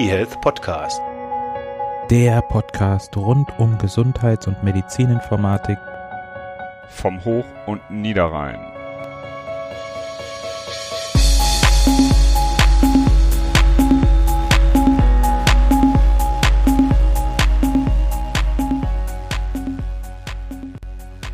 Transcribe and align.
eHealth 0.00 0.40
Podcast. 0.40 0.98
Der 2.08 2.40
Podcast 2.40 3.14
rund 3.18 3.50
um 3.58 3.76
Gesundheits- 3.76 4.46
und 4.46 4.64
Medizininformatik 4.64 5.76
vom 6.88 7.22
Hoch- 7.22 7.44
und 7.66 7.82
Niederrhein. 7.90 8.58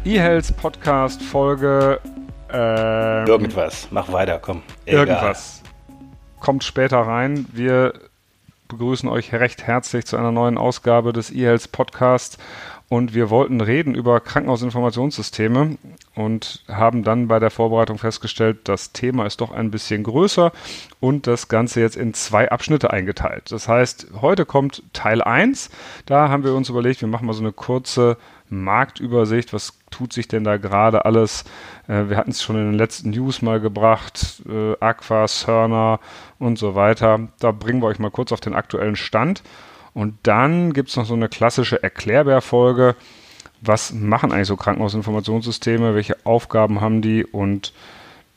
eHealth 0.04 0.56
Podcast 0.56 1.22
Folge 1.22 2.00
ähm, 2.52 3.26
irgendwas. 3.28 3.86
Mach 3.92 4.10
weiter, 4.10 4.40
komm. 4.40 4.64
Egal. 4.86 5.06
Irgendwas. 5.06 5.62
Kommt 6.40 6.64
später 6.64 6.98
rein. 6.98 7.46
Wir 7.52 7.92
begrüßen 8.68 9.08
euch 9.08 9.32
recht 9.32 9.66
herzlich 9.66 10.06
zu 10.06 10.16
einer 10.16 10.32
neuen 10.32 10.58
Ausgabe 10.58 11.12
des 11.12 11.30
eHealth 11.30 11.72
Podcast 11.72 12.38
und 12.88 13.14
wir 13.14 13.30
wollten 13.30 13.60
reden 13.60 13.96
über 13.96 14.20
Krankenhausinformationssysteme 14.20 15.76
und 16.14 16.64
haben 16.68 17.02
dann 17.02 17.26
bei 17.26 17.40
der 17.40 17.50
Vorbereitung 17.50 17.98
festgestellt, 17.98 18.60
das 18.64 18.92
Thema 18.92 19.26
ist 19.26 19.40
doch 19.40 19.50
ein 19.50 19.72
bisschen 19.72 20.04
größer 20.04 20.52
und 21.00 21.26
das 21.26 21.48
Ganze 21.48 21.80
jetzt 21.80 21.96
in 21.96 22.14
zwei 22.14 22.50
Abschnitte 22.50 22.92
eingeteilt. 22.92 23.50
Das 23.50 23.66
heißt, 23.66 24.08
heute 24.20 24.46
kommt 24.46 24.84
Teil 24.92 25.20
1. 25.20 25.70
Da 26.06 26.28
haben 26.28 26.44
wir 26.44 26.54
uns 26.54 26.68
überlegt, 26.68 27.00
wir 27.00 27.08
machen 27.08 27.26
mal 27.26 27.32
so 27.32 27.42
eine 27.42 27.52
kurze 27.52 28.18
Marktübersicht. 28.48 29.52
Was 29.52 29.78
tut 29.90 30.12
sich 30.12 30.28
denn 30.28 30.44
da 30.44 30.56
gerade 30.56 31.04
alles? 31.04 31.44
Äh, 31.88 32.08
wir 32.08 32.16
hatten 32.16 32.30
es 32.30 32.42
schon 32.42 32.56
in 32.56 32.72
den 32.72 32.78
letzten 32.78 33.10
News 33.10 33.42
mal 33.42 33.60
gebracht. 33.60 34.42
Äh, 34.48 34.74
Aqua, 34.80 35.26
Cerner 35.26 36.00
und 36.38 36.58
so 36.58 36.74
weiter. 36.74 37.28
Da 37.40 37.52
bringen 37.52 37.80
wir 37.80 37.86
euch 37.86 37.98
mal 37.98 38.10
kurz 38.10 38.32
auf 38.32 38.40
den 38.40 38.54
aktuellen 38.54 38.96
Stand. 38.96 39.42
Und 39.94 40.18
dann 40.24 40.72
gibt 40.72 40.90
es 40.90 40.96
noch 40.96 41.06
so 41.06 41.14
eine 41.14 41.28
klassische 41.28 41.82
Erklärbär-Folge. 41.82 42.96
Was 43.62 43.92
machen 43.92 44.32
eigentlich 44.32 44.48
so 44.48 44.56
Krankenhausinformationssysteme? 44.56 45.94
Welche 45.94 46.18
Aufgaben 46.24 46.80
haben 46.80 47.00
die? 47.00 47.24
Und 47.24 47.72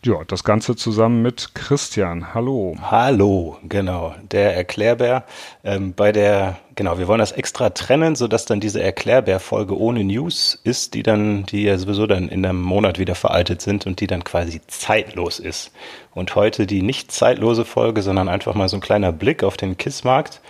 ja, 0.04 0.24
das 0.26 0.44
Ganze 0.44 0.76
zusammen 0.76 1.22
mit 1.22 1.56
Christian. 1.56 2.34
Hallo. 2.34 2.76
Hallo, 2.82 3.58
genau. 3.64 4.16
Der 4.32 4.56
Erklärbär. 4.56 5.26
Ähm, 5.64 5.94
bei 5.94 6.12
der, 6.12 6.58
genau, 6.76 6.98
wir 6.98 7.08
wollen 7.08 7.20
das 7.20 7.32
extra 7.32 7.70
trennen, 7.70 8.16
sodass 8.16 8.46
dann 8.46 8.60
diese 8.60 8.82
Erklärbär-Folge 8.82 9.78
ohne 9.78 10.04
News 10.04 10.60
ist, 10.64 10.94
die 10.94 11.04
dann, 11.04 11.46
die 11.46 11.64
ja 11.64 11.78
sowieso 11.78 12.08
dann 12.08 12.30
in 12.30 12.46
einem 12.46 12.62
Monat 12.62 13.00
wieder 13.00 13.16
veraltet 13.16 13.62
sind 13.62 13.86
und 13.86 14.00
die 14.00 14.08
dann 14.08 14.24
quasi 14.24 14.62
zeitlos 14.68 15.40
ist. 15.40 15.72
Und 16.14 16.36
heute 16.36 16.66
die 16.66 16.82
nicht 16.82 17.12
zeitlose 17.12 17.66
Folge, 17.66 18.02
sondern 18.02 18.30
einfach 18.30 18.56
mal 18.56 18.70
so 18.70 18.78
ein 18.78 18.82
kleiner 18.82 19.12
Blick 19.12 19.44
auf 19.44 19.58
den 19.58 19.78
KISS-Markt 19.78 20.42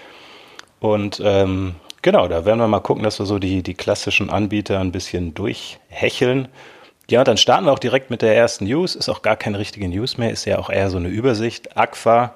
und 0.80 1.22
ähm, 1.24 1.76
genau, 2.02 2.28
da 2.28 2.46
werden 2.46 2.60
wir 2.60 2.68
mal 2.68 2.80
gucken, 2.80 3.04
dass 3.04 3.20
wir 3.20 3.26
so 3.26 3.40
die, 3.40 3.64
die 3.64 3.74
klassischen 3.74 4.30
Anbieter 4.30 4.80
ein 4.80 4.92
bisschen 4.92 5.34
durchhecheln. 5.34 6.48
Ja, 7.10 7.24
dann 7.24 7.38
starten 7.38 7.66
wir 7.66 7.72
auch 7.72 7.80
direkt 7.80 8.12
mit 8.12 8.22
der 8.22 8.36
ersten 8.36 8.66
News. 8.66 8.96
Ist 8.96 9.10
auch 9.10 9.24
gar 9.24 9.36
keine 9.36 9.58
richtige 9.58 9.88
News 9.88 10.18
mehr, 10.20 10.30
ist 10.30 10.46
ja 10.46 10.60
auch 10.60 10.70
eher 10.70 10.92
so 10.92 10.98
eine 10.98 11.08
Übersicht. 11.08 11.76
Aqua 11.76 12.36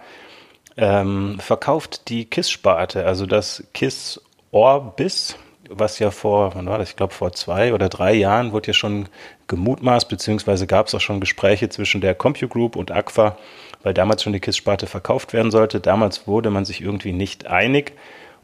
ähm, 0.78 1.38
verkauft 1.40 2.10
die 2.10 2.26
KISS-Sparte, 2.26 3.06
also 3.06 3.28
das 3.28 3.64
KISS 3.76 4.20
Orbis, 4.52 5.36
was 5.70 6.00
ja 6.00 6.10
vor, 6.10 6.56
wann 6.56 6.66
war 6.66 6.80
das? 6.80 6.90
Ich 6.90 6.96
glaube, 6.96 7.14
vor 7.14 7.32
zwei 7.34 7.74
oder 7.74 7.88
drei 7.88 8.14
Jahren 8.14 8.52
wurde 8.52 8.68
ja 8.68 8.74
schon 8.74 9.10
gemutmaßt, 9.48 10.10
beziehungsweise 10.10 10.66
gab 10.66 10.88
es 10.88 10.96
auch 10.96 11.02
schon 11.02 11.20
Gespräche 11.20 11.70
zwischen 11.70 12.02
der 12.02 12.16
CompuGroup 12.16 12.76
und 12.76 12.90
Aqua, 12.90 13.38
weil 13.84 13.94
damals 13.94 14.24
schon 14.24 14.34
die 14.34 14.40
KISS-Sparte 14.40 14.88
verkauft 14.88 15.34
werden 15.34 15.52
sollte. 15.52 15.82
Damals 15.82 16.28
wurde 16.28 16.50
man 16.50 16.66
sich 16.66 16.82
irgendwie 16.82 17.14
nicht 17.14 17.46
einig. 17.46 17.94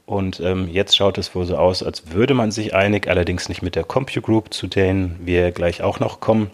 Und 0.10 0.40
ähm, 0.40 0.68
jetzt 0.72 0.98
schaut 0.98 1.20
es 1.20 1.36
wohl 1.36 1.46
so 1.46 1.56
aus, 1.56 1.84
als 1.84 2.14
würde 2.14 2.34
man 2.34 2.50
sich 2.50 2.74
einig, 2.74 3.08
allerdings 3.08 3.48
nicht 3.48 3.62
mit 3.62 3.76
der 3.76 3.84
CompuGroup, 3.84 4.52
zu 4.52 4.66
denen 4.66 5.20
wir 5.24 5.52
gleich 5.52 5.84
auch 5.84 6.00
noch 6.00 6.20
kommen, 6.20 6.50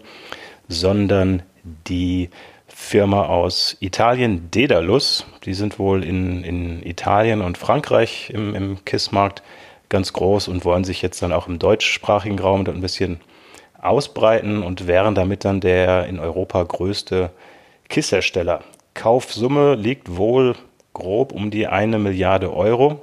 sondern 0.68 1.42
die 1.88 2.28
Firma 2.68 3.24
aus 3.24 3.78
Italien, 3.80 4.50
Dedalus. 4.50 5.24
Die 5.46 5.54
sind 5.54 5.78
wohl 5.78 6.04
in, 6.04 6.44
in 6.44 6.84
Italien 6.84 7.40
und 7.40 7.56
Frankreich 7.56 8.28
im, 8.28 8.54
im 8.54 8.84
KISS-Markt 8.84 9.42
ganz 9.88 10.12
groß 10.12 10.48
und 10.48 10.66
wollen 10.66 10.84
sich 10.84 11.00
jetzt 11.00 11.22
dann 11.22 11.32
auch 11.32 11.48
im 11.48 11.58
deutschsprachigen 11.58 12.38
Raum 12.38 12.66
ein 12.66 12.82
bisschen 12.82 13.20
ausbreiten 13.80 14.62
und 14.62 14.86
wären 14.86 15.14
damit 15.14 15.46
dann 15.46 15.62
der 15.62 16.04
in 16.08 16.18
Europa 16.18 16.62
größte 16.62 17.30
KISS-Hersteller. 17.88 18.60
Kaufsumme 18.92 19.76
liegt 19.76 20.14
wohl 20.14 20.56
grob 20.92 21.32
um 21.32 21.50
die 21.50 21.66
eine 21.66 21.98
Milliarde 21.98 22.52
Euro. 22.52 23.00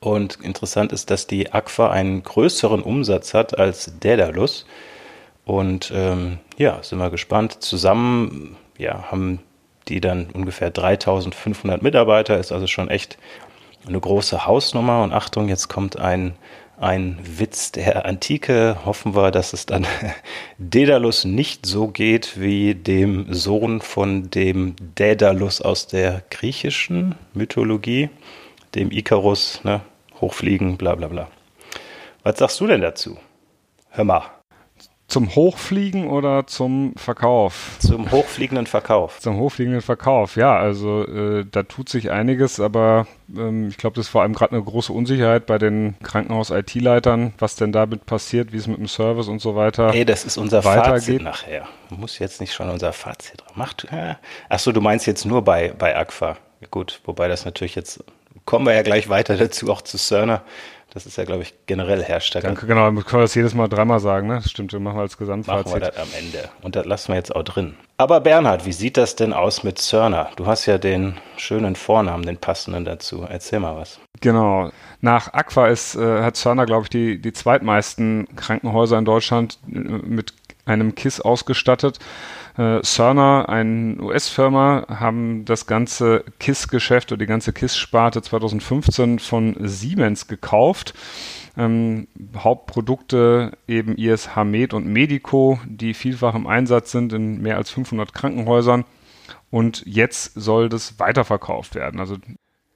Und 0.00 0.38
interessant 0.42 0.92
ist, 0.92 1.10
dass 1.10 1.26
die 1.26 1.52
Aqua 1.52 1.90
einen 1.90 2.22
größeren 2.22 2.82
Umsatz 2.82 3.34
hat 3.34 3.58
als 3.58 3.92
Daedalus. 4.00 4.66
Und 5.44 5.92
ähm, 5.94 6.38
ja, 6.56 6.82
sind 6.82 6.98
wir 6.98 7.10
gespannt. 7.10 7.62
Zusammen 7.62 8.56
ja, 8.76 9.10
haben 9.10 9.40
die 9.88 10.00
dann 10.00 10.26
ungefähr 10.32 10.70
3500 10.70 11.82
Mitarbeiter, 11.82 12.38
ist 12.38 12.52
also 12.52 12.66
schon 12.66 12.88
echt 12.88 13.18
eine 13.86 13.98
große 13.98 14.46
Hausnummer. 14.46 15.02
Und 15.02 15.12
Achtung, 15.12 15.48
jetzt 15.48 15.68
kommt 15.68 15.98
ein, 15.98 16.34
ein 16.78 17.18
Witz 17.22 17.72
der 17.72 18.04
Antike. 18.04 18.76
Hoffen 18.84 19.16
wir, 19.16 19.30
dass 19.30 19.52
es 19.52 19.66
dann 19.66 19.86
Daedalus 20.58 21.24
nicht 21.24 21.66
so 21.66 21.88
geht 21.88 22.38
wie 22.40 22.74
dem 22.74 23.32
Sohn 23.32 23.80
von 23.80 24.30
dem 24.30 24.76
Daedalus 24.94 25.60
aus 25.60 25.86
der 25.86 26.22
griechischen 26.30 27.14
Mythologie 27.32 28.10
dem 28.74 28.90
Icarus, 28.90 29.62
ne, 29.64 29.80
hochfliegen, 30.20 30.76
bla 30.76 30.94
bla 30.94 31.08
bla. 31.08 31.28
Was 32.22 32.38
sagst 32.38 32.60
du 32.60 32.66
denn 32.66 32.80
dazu? 32.80 33.16
Hör 33.90 34.04
mal. 34.04 34.22
Zum 35.08 35.34
Hochfliegen 35.34 36.10
oder 36.10 36.46
zum 36.46 36.92
Verkauf? 36.96 37.76
Zum 37.78 38.10
hochfliegenden 38.10 38.66
Verkauf. 38.66 39.20
Zum 39.20 39.38
hochfliegenden 39.38 39.80
Verkauf, 39.80 40.36
ja. 40.36 40.54
Also 40.58 41.06
äh, 41.06 41.46
da 41.50 41.62
tut 41.62 41.88
sich 41.88 42.10
einiges, 42.10 42.60
aber 42.60 43.06
ähm, 43.34 43.68
ich 43.70 43.78
glaube, 43.78 43.96
das 43.96 44.04
ist 44.04 44.10
vor 44.10 44.20
allem 44.20 44.34
gerade 44.34 44.52
eine 44.52 44.62
große 44.62 44.92
Unsicherheit 44.92 45.46
bei 45.46 45.56
den 45.56 45.94
Krankenhaus-IT-Leitern, 46.02 47.32
was 47.38 47.56
denn 47.56 47.72
damit 47.72 48.04
passiert, 48.04 48.52
wie 48.52 48.58
es 48.58 48.66
mit 48.66 48.76
dem 48.76 48.86
Service 48.86 49.28
und 49.28 49.40
so 49.40 49.56
weiter 49.56 49.94
Ey, 49.94 50.04
das 50.04 50.26
ist 50.26 50.36
unser 50.36 50.62
weitergeht. 50.64 51.22
Fazit 51.22 51.22
nachher. 51.22 51.68
Muss 51.88 52.18
jetzt 52.18 52.42
nicht 52.42 52.52
schon 52.52 52.68
unser 52.68 52.92
Fazit 52.92 53.42
machen. 53.54 53.88
Äh. 53.90 54.16
Achso, 54.50 54.72
du 54.72 54.82
meinst 54.82 55.06
jetzt 55.06 55.24
nur 55.24 55.40
bei, 55.40 55.72
bei 55.78 55.96
Aqua. 55.96 56.36
Gut, 56.70 57.00
wobei 57.06 57.28
das 57.28 57.46
natürlich 57.46 57.76
jetzt 57.76 58.04
kommen 58.44 58.66
wir 58.66 58.74
ja 58.74 58.82
gleich 58.82 59.08
weiter 59.08 59.36
dazu, 59.36 59.70
auch 59.70 59.82
zu 59.82 59.98
Cerner. 59.98 60.42
Das 60.94 61.04
ist 61.04 61.18
ja, 61.18 61.24
glaube 61.24 61.42
ich, 61.42 61.54
generell 61.66 62.02
Hersteller. 62.02 62.46
Danke, 62.46 62.66
genau, 62.66 62.90
wir 62.90 63.02
können 63.02 63.20
das 63.20 63.34
jedes 63.34 63.54
Mal 63.54 63.68
dreimal 63.68 64.00
sagen, 64.00 64.26
ne? 64.26 64.36
Das 64.36 64.50
stimmt, 64.50 64.72
wir 64.72 64.80
machen 64.80 64.96
wir 64.96 65.02
als 65.02 65.18
Gesamtfazit. 65.18 65.66
Machen 65.66 65.82
wir 65.82 65.88
das 65.90 65.98
am 65.98 66.08
Ende. 66.18 66.48
Und 66.62 66.76
das 66.76 66.86
lassen 66.86 67.08
wir 67.08 67.16
jetzt 67.16 67.36
auch 67.36 67.42
drin. 67.42 67.76
Aber 67.98 68.20
Bernhard, 68.20 68.64
wie 68.64 68.72
sieht 68.72 68.96
das 68.96 69.14
denn 69.14 69.34
aus 69.34 69.64
mit 69.64 69.78
Cerner? 69.78 70.30
Du 70.36 70.46
hast 70.46 70.64
ja 70.64 70.78
den 70.78 71.20
schönen 71.36 71.76
Vornamen, 71.76 72.24
den 72.24 72.38
passenden 72.38 72.86
dazu. 72.86 73.26
Erzähl 73.28 73.60
mal 73.60 73.76
was. 73.76 74.00
Genau. 74.22 74.70
Nach 75.02 75.32
Aqua 75.34 75.66
ist, 75.68 75.94
äh, 75.94 76.22
hat 76.22 76.36
Cerner, 76.36 76.64
glaube 76.64 76.84
ich, 76.84 76.90
die, 76.90 77.20
die 77.20 77.32
zweitmeisten 77.34 78.26
Krankenhäuser 78.34 78.96
in 78.98 79.04
Deutschland 79.04 79.58
äh, 79.66 79.78
mit 79.78 80.32
einem 80.64 80.94
KISS 80.94 81.20
ausgestattet. 81.20 81.98
Äh, 82.58 82.82
Cerner, 82.82 83.48
eine 83.48 84.02
US-Firma, 84.02 84.84
haben 84.88 85.44
das 85.44 85.66
ganze 85.66 86.24
KISS-Geschäft 86.40 87.12
oder 87.12 87.20
die 87.20 87.26
ganze 87.26 87.52
KISS-Sparte 87.52 88.20
2015 88.20 89.20
von 89.20 89.54
Siemens 89.60 90.26
gekauft. 90.26 90.92
Ähm, 91.56 92.08
Hauptprodukte 92.36 93.52
eben 93.68 93.96
ISH 93.96 94.42
Med 94.44 94.74
und 94.74 94.86
Medico, 94.88 95.60
die 95.66 95.94
vielfach 95.94 96.34
im 96.34 96.48
Einsatz 96.48 96.90
sind 96.90 97.12
in 97.12 97.40
mehr 97.40 97.58
als 97.58 97.70
500 97.70 98.12
Krankenhäusern. 98.12 98.84
Und 99.50 99.84
jetzt 99.86 100.34
soll 100.34 100.68
das 100.68 100.98
weiterverkauft 100.98 101.76
werden. 101.76 102.00
Also 102.00 102.16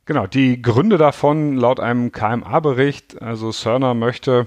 genau, 0.06 0.28
die 0.28 0.62
Gründe 0.62 0.96
davon 0.96 1.56
laut 1.56 1.81
einem 1.81 2.12
KMA-Bericht, 2.12 3.20
also 3.20 3.50
Cerner 3.50 3.94
möchte 3.94 4.46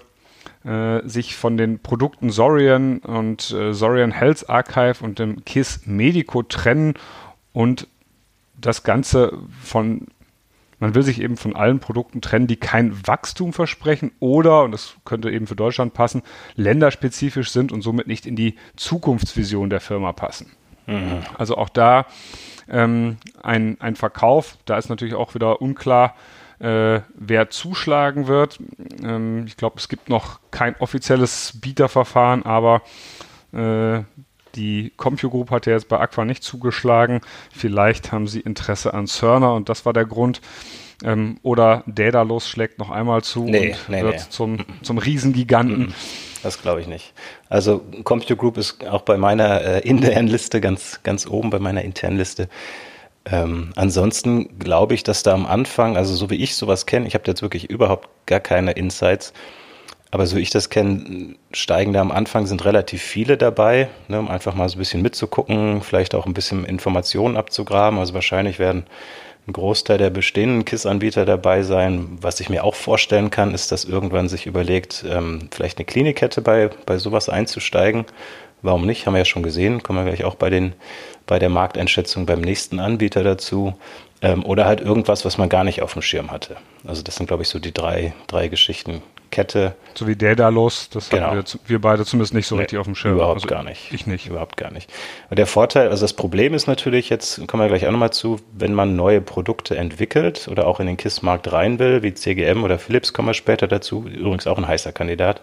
äh, 0.66 1.08
sich 1.08 1.36
von 1.36 1.58
den 1.58 1.80
Produkten 1.80 2.30
Sorian 2.30 3.00
und 3.00 3.52
äh, 3.52 3.74
Sorian 3.74 4.12
Health 4.12 4.50
Archive 4.50 5.04
und 5.04 5.20
dem 5.20 5.46
KISS 5.46 5.82
Medico 5.86 6.44
trennen 6.44 6.96
und 7.54 7.88
das 8.60 8.84
Ganze 8.84 9.38
von 9.62 10.08
man 10.80 10.94
will 10.94 11.04
sich 11.04 11.22
eben 11.22 11.38
von 11.38 11.56
allen 11.56 11.80
Produkten 11.80 12.22
trennen, 12.22 12.48
die 12.48 12.58
kein 12.58 13.08
Wachstum 13.08 13.54
versprechen 13.54 14.12
oder, 14.20 14.64
und 14.64 14.72
das 14.72 14.96
könnte 15.06 15.32
eben 15.32 15.48
für 15.48 15.56
Deutschland 15.56 15.94
passen, 15.94 16.22
länderspezifisch 16.56 17.52
sind 17.52 17.72
und 17.72 17.82
somit 17.82 18.08
nicht 18.08 18.26
in 18.26 18.36
die 18.36 18.56
Zukunftsvision 18.76 19.70
der 19.70 19.80
Firma 19.80 20.12
passen. 20.12 20.52
Mhm. 20.86 21.20
Also 21.38 21.58
auch 21.58 21.70
da 21.70 22.06
ähm, 22.70 23.18
ein, 23.42 23.78
ein 23.80 23.96
Verkauf, 23.96 24.58
da 24.66 24.78
ist 24.78 24.90
natürlich 24.90 25.16
auch 25.16 25.34
wieder 25.34 25.62
unklar, 25.62 26.16
äh, 26.60 27.02
wer 27.16 27.50
zuschlagen 27.50 28.28
wird. 28.28 28.60
Ähm, 29.04 29.46
ich 29.48 29.58
glaube, 29.58 29.78
es 29.78 29.90
gibt 29.90 30.10
noch 30.10 30.40
kein 30.52 30.76
offizielles 30.78 31.60
Bieterverfahren, 31.62 32.44
aber 32.46 32.82
äh, 33.54 34.04
Die 34.56 34.94
CompuGroup 34.96 35.52
hat 35.52 35.66
ja 35.66 35.74
jetzt 35.74 35.90
bei 35.90 36.00
Aqua 36.00 36.24
nicht 36.24 36.44
zugeschlagen. 36.44 37.20
Vielleicht 37.54 38.12
haben 38.14 38.28
sie 38.28 38.40
Interesse 38.40 38.94
an 38.94 39.06
Cerner 39.08 39.54
und 39.54 39.68
das 39.68 39.86
war 39.86 39.92
der 39.94 40.06
Grund. 40.06 40.40
Ähm, 41.04 41.40
oder 41.44 41.84
Daedalus 41.88 42.48
schlägt 42.48 42.80
noch 42.80 42.90
einmal 42.90 43.22
zu 43.22 43.44
Nee, 43.44 43.72
und 43.72 43.90
nee, 43.90 44.02
wird 44.02 44.16
nee. 44.16 44.30
zum, 44.30 44.66
zum 44.82 44.98
Riesengiganten. 44.98 45.94
Das 46.42 46.62
glaube 46.62 46.80
ich 46.80 46.88
nicht. 46.88 47.14
Also 47.50 47.84
Computer 48.06 48.38
Group 48.38 48.58
ist 48.58 48.86
auch 48.88 49.02
bei 49.02 49.18
meiner 49.18 49.62
äh, 49.62 49.80
internen 49.82 50.30
Liste 50.30 50.62
ganz, 50.62 51.02
ganz 51.04 51.28
oben 51.28 51.50
bei 51.50 51.60
meiner 51.60 51.82
internen 51.82 52.18
Liste. 52.18 52.48
Ähm, 53.26 53.72
ansonsten 53.76 54.60
glaube 54.60 54.94
ich, 54.94 55.04
dass 55.04 55.24
da 55.24 55.34
am 55.34 55.46
Anfang, 55.46 55.98
also 55.98 56.14
so 56.14 56.30
wie 56.30 56.44
ich 56.44 56.56
sowas 56.56 56.86
kenne, 56.86 57.08
ich 57.08 57.16
habe 57.16 57.24
jetzt 57.28 57.42
wirklich 57.42 57.70
überhaupt 57.70 58.08
gar 58.28 58.40
keine 58.40 58.74
Insights, 58.74 59.34
aber 60.12 60.28
so 60.28 60.38
wie 60.38 60.42
ich 60.42 60.52
das 60.52 60.70
kenne, 60.70 61.36
steigen 61.52 61.92
da 61.92 62.02
am 62.02 62.12
Anfang 62.12 62.46
sind 62.46 62.64
relativ 62.64 63.02
viele 63.02 63.36
dabei, 63.38 63.90
ne, 64.08 64.20
um 64.20 64.30
einfach 64.30 64.54
mal 64.56 64.70
so 64.70 64.76
ein 64.76 64.80
bisschen 64.80 65.02
mitzugucken, 65.02 65.82
vielleicht 65.82 66.16
auch 66.16 66.26
ein 66.26 66.34
bisschen 66.34 66.66
Informationen 66.66 67.36
abzugraben. 67.36 68.00
Also 68.00 68.14
wahrscheinlich 68.14 68.60
werden 68.60 68.86
ein 69.48 69.54
Großteil 69.54 69.98
der 69.98 70.10
bestehenden 70.10 70.66
KISS-Anbieter 70.66 71.26
dabei 71.26 71.64
sein. 71.64 72.18
Was 72.22 72.40
ich 72.40 72.50
mir 72.50 72.64
auch 72.64 72.76
vorstellen 72.76 73.30
kann, 73.30 73.54
ist, 73.54 73.72
dass 73.72 73.86
irgendwann 73.86 74.30
sich 74.30 74.46
überlegt, 74.46 75.04
ähm, 75.08 75.50
vielleicht 75.52 75.78
eine 75.78 75.86
Klinikkette 75.86 76.42
bei, 76.42 76.70
bei 76.86 76.98
sowas 76.98 77.30
einzusteigen. 77.30 78.06
Warum 78.66 78.86
nicht? 78.86 79.06
Haben 79.06 79.14
wir 79.14 79.20
ja 79.20 79.26
schon 79.26 79.44
gesehen. 79.44 79.84
Kommen 79.84 80.04
wir 80.06 80.12
gleich 80.12 80.26
auch 80.26 80.36
bei, 80.36 80.50
den, 80.50 80.74
bei 81.28 81.40
der 81.40 81.50
Markteinschätzung 81.50 82.26
beim 82.26 82.42
nächsten 82.42 82.80
Anbieter 82.80 83.24
dazu. 83.24 83.74
Ähm, 84.22 84.44
oder 84.46 84.66
halt 84.66 84.82
irgendwas, 84.82 85.26
was 85.26 85.38
man 85.38 85.50
gar 85.50 85.64
nicht 85.64 85.82
auf 85.82 85.94
dem 85.94 86.02
Schirm 86.02 86.32
hatte. 86.32 86.56
Also 86.86 87.02
das 87.04 87.16
sind, 87.16 87.28
glaube 87.28 87.44
ich, 87.44 87.50
so 87.50 87.60
die 87.60 87.74
drei, 87.74 88.14
drei 88.28 88.48
Geschichten. 88.48 89.02
Kette, 89.32 89.76
So 89.96 90.08
wie 90.08 90.16
Daedalus, 90.16 90.88
das 90.90 91.10
Genau. 91.10 91.26
hatten 91.28 91.36
wir, 91.36 91.60
wir 91.70 91.82
beide 91.82 92.06
zumindest 92.06 92.34
nicht 92.34 92.48
so 92.48 92.56
Nee, 92.56 92.62
richtig 92.62 92.80
auf 92.80 92.86
dem 92.86 92.96
Schirm. 92.96 93.16
Überhaupt 93.16 93.36
Also 93.36 93.48
gar 93.48 93.64
nicht. 93.64 93.92
Ich 93.92 94.08
nicht. 94.08 94.28
Überhaupt 94.28 94.56
gar 94.56 94.72
nicht. 94.72 94.90
Und 95.30 95.38
der 95.38 95.46
Vorteil, 95.48 95.90
also 95.90 96.04
das 96.06 96.14
Problem 96.14 96.54
ist 96.54 96.68
natürlich 96.68 97.10
jetzt, 97.10 97.46
kommen 97.48 97.62
wir 97.62 97.68
gleich 97.68 97.86
auch 97.86 97.92
nochmal 97.92 98.14
zu, 98.14 98.40
wenn 98.54 98.74
man 98.74 98.96
neue 98.96 99.20
Produkte 99.20 99.76
entwickelt 99.76 100.48
oder 100.50 100.68
auch 100.68 100.80
in 100.80 100.88
den 100.88 100.96
KISS-Markt 100.96 101.52
rein 101.52 101.80
will, 101.80 102.02
wie 102.02 102.14
CGM 102.14 102.64
oder 102.64 102.80
Philips, 102.80 103.12
kommen 103.12 103.28
wir 103.28 103.34
später 103.34 103.68
dazu, 103.68 104.06
übrigens 104.08 104.48
auch 104.48 104.58
ein 104.58 104.68
heißer 104.68 104.94
Kandidat, 104.94 105.42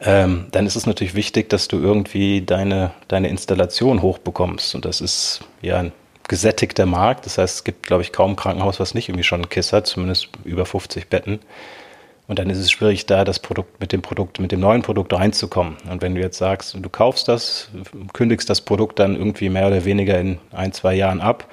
ähm, 0.00 0.46
dann 0.50 0.66
ist 0.66 0.76
es 0.76 0.86
natürlich 0.86 1.14
wichtig, 1.14 1.50
dass 1.50 1.68
du 1.68 1.78
irgendwie 1.78 2.40
deine, 2.40 2.92
deine 3.08 3.28
Installation 3.28 4.02
hochbekommst. 4.02 4.74
Und 4.74 4.84
das 4.84 5.00
ist 5.00 5.40
ja 5.60 5.78
ein 5.78 5.92
gesättigter 6.28 6.86
Markt. 6.86 7.26
Das 7.26 7.38
heißt, 7.38 7.56
es 7.56 7.64
gibt, 7.64 7.86
glaube 7.86 8.02
ich, 8.02 8.12
kaum 8.12 8.32
ein 8.32 8.36
Krankenhaus, 8.36 8.80
was 8.80 8.94
nicht 8.94 9.08
irgendwie 9.08 9.24
schon 9.24 9.42
ein 9.42 9.48
KISS 9.48 9.72
hat, 9.72 9.86
zumindest 9.86 10.28
über 10.44 10.64
50 10.64 11.08
Betten. 11.08 11.40
Und 12.26 12.38
dann 12.38 12.48
ist 12.48 12.58
es 12.58 12.70
schwierig, 12.70 13.04
da 13.04 13.24
das 13.24 13.38
Produkt 13.38 13.80
mit 13.80 13.92
dem 13.92 14.00
Produkt, 14.00 14.40
mit 14.40 14.50
dem 14.50 14.60
neuen 14.60 14.80
Produkt 14.80 15.12
reinzukommen. 15.12 15.76
Und 15.90 16.00
wenn 16.00 16.14
du 16.14 16.22
jetzt 16.22 16.38
sagst, 16.38 16.74
du 16.74 16.88
kaufst 16.88 17.28
das, 17.28 17.68
kündigst 18.14 18.48
das 18.48 18.62
Produkt 18.62 18.98
dann 18.98 19.14
irgendwie 19.14 19.50
mehr 19.50 19.66
oder 19.66 19.84
weniger 19.84 20.18
in 20.18 20.38
ein, 20.50 20.72
zwei 20.72 20.94
Jahren 20.94 21.20
ab, 21.20 21.46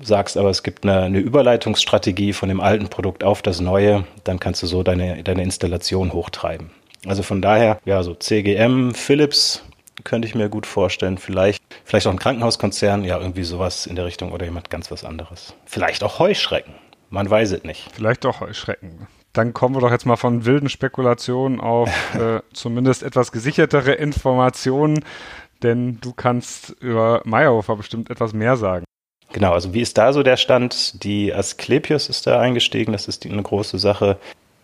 sagst 0.00 0.38
aber, 0.38 0.48
es 0.48 0.62
gibt 0.62 0.84
eine, 0.84 1.02
eine 1.02 1.18
Überleitungsstrategie 1.18 2.32
von 2.32 2.48
dem 2.48 2.60
alten 2.60 2.88
Produkt 2.88 3.22
auf 3.22 3.42
das 3.42 3.60
neue, 3.60 4.04
dann 4.24 4.40
kannst 4.40 4.62
du 4.62 4.66
so 4.66 4.82
deine, 4.82 5.22
deine 5.22 5.42
Installation 5.42 6.14
hochtreiben. 6.14 6.70
Also 7.08 7.22
von 7.22 7.40
daher, 7.40 7.80
ja, 7.86 8.02
so 8.02 8.14
CGM, 8.14 8.92
Philips 8.92 9.64
könnte 10.04 10.28
ich 10.28 10.34
mir 10.34 10.50
gut 10.50 10.66
vorstellen. 10.66 11.16
Vielleicht, 11.16 11.62
vielleicht 11.84 12.06
auch 12.06 12.12
ein 12.12 12.18
Krankenhauskonzern, 12.18 13.02
ja, 13.02 13.18
irgendwie 13.18 13.44
sowas 13.44 13.86
in 13.86 13.96
der 13.96 14.04
Richtung 14.04 14.30
oder 14.30 14.44
jemand 14.44 14.68
ganz 14.68 14.90
was 14.90 15.04
anderes. 15.04 15.54
Vielleicht 15.64 16.04
auch 16.04 16.18
Heuschrecken. 16.18 16.74
Man 17.08 17.28
weiß 17.28 17.52
es 17.52 17.64
nicht. 17.64 17.88
Vielleicht 17.94 18.24
doch 18.24 18.40
Heuschrecken. 18.40 19.08
Dann 19.32 19.54
kommen 19.54 19.74
wir 19.74 19.80
doch 19.80 19.90
jetzt 19.90 20.04
mal 20.04 20.16
von 20.16 20.44
wilden 20.44 20.68
Spekulationen 20.68 21.60
auf 21.60 21.88
äh, 22.14 22.40
zumindest 22.52 23.02
etwas 23.02 23.32
gesichertere 23.32 23.92
Informationen, 23.92 25.02
denn 25.62 25.98
du 26.02 26.12
kannst 26.12 26.70
über 26.80 27.22
Meyerhofer 27.24 27.76
bestimmt 27.76 28.10
etwas 28.10 28.34
mehr 28.34 28.58
sagen. 28.58 28.84
Genau, 29.32 29.52
also 29.52 29.72
wie 29.72 29.80
ist 29.80 29.96
da 29.96 30.12
so 30.12 30.22
der 30.22 30.36
Stand? 30.36 31.02
Die 31.02 31.32
Asklepios 31.32 32.10
ist 32.10 32.26
da 32.26 32.38
eingestiegen, 32.38 32.92
das 32.92 33.08
ist 33.08 33.24
die, 33.24 33.30
eine 33.30 33.42
große 33.42 33.78
Sache. 33.78 34.18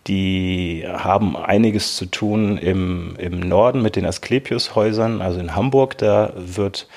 Die 0.07 0.85
haben 0.87 1.35
einiges 1.35 1.95
zu 1.95 2.05
tun 2.05 2.57
im, 2.57 3.15
im 3.17 3.39
Norden 3.39 3.81
mit 3.81 3.95
den 3.95 4.05
Asklepios-Häusern, 4.05 5.21
also 5.21 5.39
in 5.39 5.55
Hamburg, 5.55 5.97
da 5.97 6.31
wird, 6.35 6.87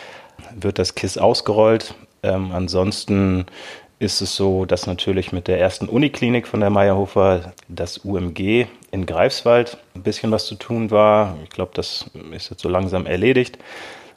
wird 0.55 0.79
das 0.79 0.95
KISS 0.95 1.17
ausgerollt. 1.17 1.95
Ähm, 2.23 2.51
ansonsten 2.53 3.47
ist 3.99 4.21
es 4.21 4.37
so, 4.37 4.65
dass 4.65 4.87
natürlich 4.87 5.33
mit 5.33 5.49
der 5.49 5.59
ersten 5.59 5.89
Uniklinik 5.89 6.47
von 6.47 6.61
der 6.61 6.71
Meyerhofer 6.71 7.53
das 7.69 8.05
UMG 8.05 8.67
in 8.91 9.07
Greifswald 9.07 9.79
ein 9.95 10.03
bisschen 10.03 10.31
was 10.31 10.47
zu 10.47 10.55
tun 10.55 10.91
war. 10.91 11.37
Ich 11.45 11.51
glaube, 11.51 11.73
das 11.75 12.11
ist 12.33 12.51
jetzt 12.51 12.63
so 12.63 12.69
langsam 12.69 13.07
erledigt. 13.07 13.59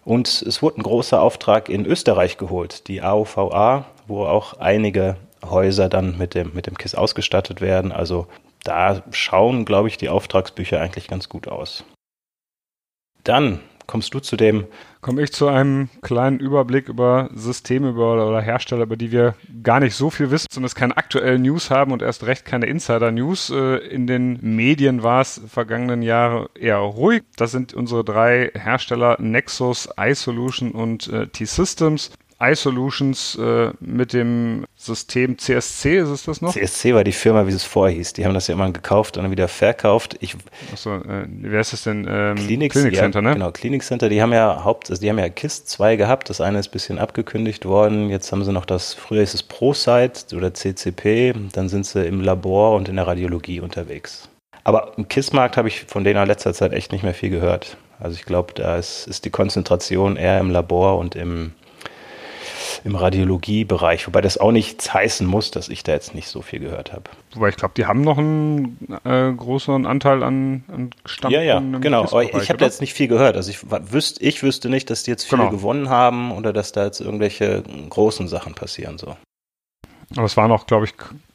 Und 0.03 0.27
es 0.27 0.61
wurde 0.61 0.81
ein 0.81 0.83
großer 0.83 1.21
Auftrag 1.21 1.69
in 1.69 1.85
Österreich 1.85 2.37
geholt, 2.37 2.87
die 2.87 3.01
AOVA, 3.01 3.85
wo 4.07 4.25
auch 4.25 4.59
einige 4.59 5.15
Häuser 5.43 5.89
dann 5.89 6.17
mit 6.17 6.35
dem, 6.35 6.51
mit 6.53 6.67
dem 6.67 6.77
KISS 6.77 6.95
ausgestattet 6.95 7.61
werden. 7.61 7.91
Also 7.91 8.27
da 8.63 9.03
schauen, 9.11 9.65
glaube 9.65 9.87
ich, 9.87 9.97
die 9.97 10.09
Auftragsbücher 10.09 10.79
eigentlich 10.79 11.07
ganz 11.07 11.29
gut 11.29 11.47
aus. 11.47 11.83
Dann 13.23 13.59
kommst 13.87 14.13
du 14.13 14.19
zu 14.19 14.37
dem, 14.37 14.67
Komme 15.01 15.23
ich 15.23 15.33
zu 15.33 15.47
einem 15.47 15.89
kleinen 16.03 16.39
Überblick 16.39 16.87
über 16.87 17.31
Systeme 17.33 17.89
über, 17.89 18.27
oder 18.27 18.39
Hersteller, 18.39 18.83
über 18.83 18.97
die 18.97 19.11
wir 19.11 19.33
gar 19.63 19.79
nicht 19.79 19.95
so 19.95 20.11
viel 20.11 20.29
wissen, 20.29 20.45
zumindest 20.51 20.75
keine 20.75 20.95
aktuellen 20.95 21.41
News 21.41 21.71
haben 21.71 21.91
und 21.91 22.03
erst 22.03 22.23
recht 22.27 22.45
keine 22.45 22.67
Insider-News. 22.67 23.49
Äh, 23.49 23.77
In 23.77 24.05
den 24.05 24.37
Medien 24.41 25.01
war 25.01 25.21
es 25.21 25.41
vergangenen 25.47 26.03
Jahre 26.03 26.51
eher 26.53 26.77
ruhig. 26.77 27.23
Das 27.35 27.49
sind 27.49 27.73
unsere 27.73 28.03
drei 28.03 28.51
Hersteller 28.53 29.19
Nexus, 29.19 29.89
iSolution 29.99 30.71
und 30.71 31.07
äh, 31.07 31.25
T-Systems. 31.25 32.11
iSolutions 32.41 33.37
äh, 33.37 33.71
mit 33.79 34.13
dem 34.13 34.65
System 34.75 35.37
CSC, 35.37 35.99
ist 35.99 36.09
es 36.09 36.23
das 36.23 36.41
noch? 36.41 36.53
CSC 36.53 36.93
war 36.93 37.03
die 37.03 37.11
Firma, 37.11 37.45
wie 37.47 37.51
es 37.51 37.63
vorher 37.63 37.95
hieß. 37.95 38.13
Die 38.13 38.25
haben 38.25 38.33
das 38.33 38.47
ja 38.47 38.53
immer 38.53 38.71
gekauft 38.71 39.17
und 39.17 39.23
dann 39.23 39.31
wieder 39.31 39.47
verkauft. 39.47 40.17
Ich, 40.19 40.35
Achso, 40.71 40.95
äh, 40.95 41.25
wer 41.27 41.61
ist 41.61 41.73
das 41.73 41.83
denn? 41.83 42.07
Ähm, 42.09 42.35
Clinics, 42.35 42.73
Clinic 42.73 42.95
Center, 42.95 43.19
ja, 43.19 43.29
ne? 43.29 43.33
Genau, 43.33 43.51
Clinic 43.51 43.83
Center, 43.83 44.09
die 44.09 44.21
haben 44.21 44.33
ja 44.33 44.63
Haupt, 44.63 44.89
also 44.89 45.01
die 45.01 45.09
haben 45.09 45.19
ja 45.19 45.29
KISS 45.29 45.65
2 45.65 45.95
gehabt, 45.95 46.29
das 46.29 46.41
eine 46.41 46.59
ist 46.59 46.69
ein 46.69 46.71
bisschen 46.71 46.99
abgekündigt 46.99 47.65
worden, 47.65 48.09
jetzt 48.09 48.31
haben 48.31 48.43
sie 48.43 48.51
noch 48.51 48.65
das, 48.65 48.93
früher 48.93 49.21
ist 49.21 49.33
es 49.33 49.43
ProSite 49.43 50.35
oder 50.35 50.53
CCP, 50.53 51.33
dann 51.53 51.69
sind 51.69 51.85
sie 51.85 52.05
im 52.05 52.21
Labor 52.21 52.75
und 52.75 52.89
in 52.89 52.95
der 52.95 53.07
Radiologie 53.07 53.59
unterwegs. 53.59 54.29
Aber 54.63 54.93
im 54.97 55.07
KISS-Markt 55.07 55.57
habe 55.57 55.67
ich 55.67 55.85
von 55.85 56.03
denen 56.03 56.21
in 56.21 56.27
letzter 56.27 56.53
Zeit 56.53 56.73
echt 56.73 56.91
nicht 56.91 57.03
mehr 57.03 57.13
viel 57.13 57.29
gehört. 57.29 57.77
Also 57.99 58.15
ich 58.15 58.25
glaube, 58.25 58.53
da 58.53 58.77
ist, 58.77 59.07
ist 59.07 59.25
die 59.25 59.29
Konzentration 59.29 60.17
eher 60.17 60.39
im 60.39 60.49
Labor 60.49 60.97
und 60.97 61.15
im, 61.15 61.53
im 62.83 62.95
Radiologiebereich, 62.95 64.07
wobei 64.07 64.21
das 64.21 64.37
auch 64.37 64.51
nichts 64.51 64.93
heißen 64.93 65.27
muss, 65.27 65.51
dass 65.51 65.69
ich 65.69 65.83
da 65.83 65.91
jetzt 65.91 66.15
nicht 66.15 66.27
so 66.27 66.41
viel 66.41 66.59
gehört 66.59 66.93
habe. 66.93 67.03
Wobei 67.33 67.49
ich 67.49 67.55
glaube, 67.55 67.73
die 67.77 67.85
haben 67.85 68.01
noch 68.01 68.17
einen 68.17 68.77
äh, 69.03 69.31
größeren 69.31 69.85
Anteil 69.85 70.23
an, 70.23 70.63
an 70.67 70.89
Stammkunden. 71.05 71.47
Ja, 71.47 71.61
ja, 71.61 71.79
genau. 71.79 72.03
Aber 72.03 72.23
ich 72.23 72.33
habe 72.33 72.55
oder? 72.55 72.65
jetzt 72.65 72.81
nicht 72.81 72.93
viel 72.93 73.07
gehört. 73.07 73.35
Also 73.35 73.51
ich 73.51 73.59
wüsste, 73.69 74.23
ich 74.23 74.41
wüsste 74.43 74.69
nicht, 74.69 74.89
dass 74.89 75.03
die 75.03 75.11
jetzt 75.11 75.25
viele 75.25 75.41
Genau. 75.41 75.51
gewonnen 75.51 75.89
haben 75.89 76.31
oder 76.31 76.53
dass 76.53 76.71
da 76.71 76.85
jetzt 76.85 77.01
irgendwelche 77.01 77.63
großen 77.89 78.27
Sachen 78.27 78.53
passieren. 78.53 78.97
So. 78.97 79.15
Aber 80.15 80.25
es 80.25 80.35
waren 80.37 80.51
auch, 80.51 80.67
glaube 80.67 80.85
ich, 80.85 80.93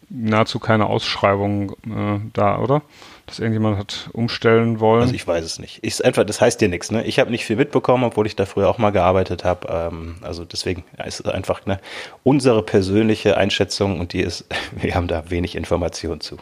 nahezu 0.08 0.58
keine 0.58 0.86
Ausschreibungen 0.86 1.70
äh, 1.86 2.20
da, 2.32 2.58
oder? 2.58 2.82
Dass 3.26 3.40
irgendjemand 3.40 3.76
hat 3.76 4.08
umstellen 4.12 4.78
wollen. 4.78 5.02
Also 5.02 5.14
ich 5.14 5.26
weiß 5.26 5.44
es 5.44 5.58
nicht. 5.58 5.80
Ich, 5.82 6.04
einfach, 6.04 6.24
das 6.24 6.40
heißt 6.40 6.60
dir 6.60 6.68
nichts. 6.68 6.92
Ne? 6.92 7.04
Ich 7.04 7.18
habe 7.18 7.30
nicht 7.30 7.44
viel 7.44 7.56
mitbekommen, 7.56 8.04
obwohl 8.04 8.26
ich 8.26 8.36
da 8.36 8.46
früher 8.46 8.68
auch 8.68 8.78
mal 8.78 8.90
gearbeitet 8.90 9.42
habe. 9.42 9.68
Ähm, 9.68 10.16
also 10.22 10.44
deswegen 10.44 10.84
ja, 10.96 11.04
ist 11.04 11.20
es 11.20 11.26
einfach 11.26 11.66
ne, 11.66 11.80
unsere 12.22 12.62
persönliche 12.62 13.36
Einschätzung 13.36 13.98
und 13.98 14.12
die 14.12 14.20
ist, 14.20 14.44
wir 14.76 14.94
haben 14.94 15.08
da 15.08 15.28
wenig 15.28 15.56
Information 15.56 16.20
zu. 16.20 16.38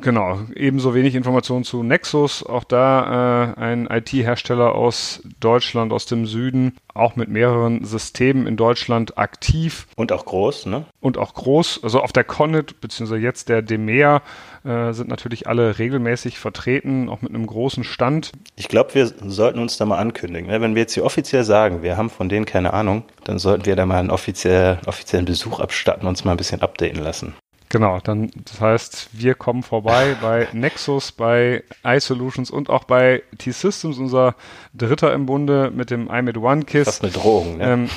Genau, 0.00 0.40
ebenso 0.56 0.92
wenig 0.92 1.14
Informationen 1.14 1.62
zu 1.62 1.84
Nexus, 1.84 2.44
auch 2.44 2.64
da 2.64 3.54
äh, 3.54 3.60
ein 3.60 3.86
IT-Hersteller 3.88 4.74
aus 4.74 5.22
Deutschland, 5.38 5.92
aus 5.92 6.06
dem 6.06 6.26
Süden, 6.26 6.76
auch 6.94 7.14
mit 7.14 7.28
mehreren 7.28 7.84
Systemen 7.84 8.48
in 8.48 8.56
Deutschland 8.56 9.16
aktiv 9.18 9.86
Und 9.94 10.10
auch 10.10 10.24
groß, 10.24 10.66
ne? 10.66 10.84
und 11.00 11.16
auch 11.16 11.34
groß. 11.34 11.80
Also 11.84 12.00
auf 12.00 12.12
der 12.12 12.24
Connet, 12.24 12.80
beziehungsweise 12.80 13.20
jetzt 13.20 13.48
der 13.48 13.62
DEMEA, 13.62 14.22
äh, 14.64 14.92
sind 14.92 15.08
natürlich 15.08 15.46
alle 15.46 15.78
regelmäßig 15.78 16.40
vertreten, 16.40 17.08
auch 17.08 17.22
mit 17.22 17.32
einem 17.32 17.46
großen 17.46 17.84
Stand. 17.84 18.32
Ich 18.56 18.66
glaube, 18.66 18.94
wir 18.94 19.06
sollten 19.06 19.60
uns 19.60 19.76
da 19.76 19.86
mal 19.86 19.98
ankündigen. 19.98 20.50
Ne? 20.50 20.60
Wenn 20.60 20.74
wir 20.74 20.82
jetzt 20.82 20.94
hier 20.94 21.04
offiziell 21.04 21.44
sagen, 21.44 21.82
wir 21.82 21.96
haben 21.96 22.10
von 22.10 22.28
denen 22.28 22.46
keine 22.46 22.74
Ahnung, 22.74 23.04
dann 23.22 23.38
sollten 23.38 23.64
wir 23.64 23.76
da 23.76 23.86
mal 23.86 23.98
einen 23.98 24.10
offiziell, 24.10 24.80
offiziellen 24.86 25.24
Besuch 25.24 25.60
abstatten 25.60 26.02
und 26.02 26.14
uns 26.14 26.24
mal 26.24 26.32
ein 26.32 26.36
bisschen 26.36 26.62
updaten 26.62 27.00
lassen. 27.00 27.34
Genau, 27.74 27.98
dann 27.98 28.30
das 28.44 28.60
heißt, 28.60 29.08
wir 29.14 29.34
kommen 29.34 29.64
vorbei 29.64 30.16
bei 30.22 30.46
Nexus, 30.52 31.10
bei 31.10 31.64
iSolutions 31.84 32.48
und 32.52 32.70
auch 32.70 32.84
bei 32.84 33.24
T-Systems, 33.38 33.98
unser 33.98 34.36
Dritter 34.74 35.12
im 35.12 35.26
Bunde 35.26 35.72
mit 35.74 35.90
dem 35.90 36.08
iMid 36.08 36.36
One 36.36 36.62
Kiss. 36.62 36.84
Fast 36.84 37.02
eine 37.02 37.10
Drohung, 37.10 37.56
ne? 37.56 37.64
Ähm, 37.64 37.90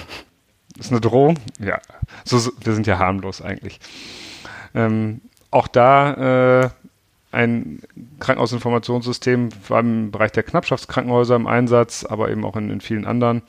ist 0.79 0.89
eine 0.91 1.00
Drohung? 1.00 1.38
Ja. 1.60 1.79
So, 2.25 2.39
so, 2.39 2.53
wir 2.60 2.74
sind 2.74 2.88
ja 2.88 2.98
harmlos 2.98 3.39
eigentlich. 3.43 3.79
Ähm, 4.74 5.22
auch 5.51 5.67
da 5.67 6.63
äh, 6.63 6.69
ein 7.31 7.84
Krankenhausinformationssystem 8.19 9.50
war 9.67 9.81
im 9.81 10.10
Bereich 10.10 10.31
der 10.31 10.41
Knappschaftskrankenhäuser 10.41 11.36
im 11.36 11.46
Einsatz, 11.46 12.03
aber 12.03 12.31
eben 12.31 12.46
auch 12.46 12.55
in, 12.55 12.72
in 12.72 12.81
vielen 12.81 13.05
anderen. 13.05 13.43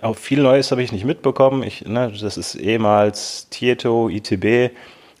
Auch 0.00 0.16
viel 0.16 0.40
Neues 0.40 0.70
habe 0.70 0.82
ich 0.82 0.90
nicht 0.90 1.04
mitbekommen. 1.04 1.62
Ich, 1.62 1.84
ne, 1.84 2.10
das 2.18 2.38
ist 2.38 2.54
ehemals 2.54 3.50
Tieto, 3.50 4.08
ITB. 4.08 4.74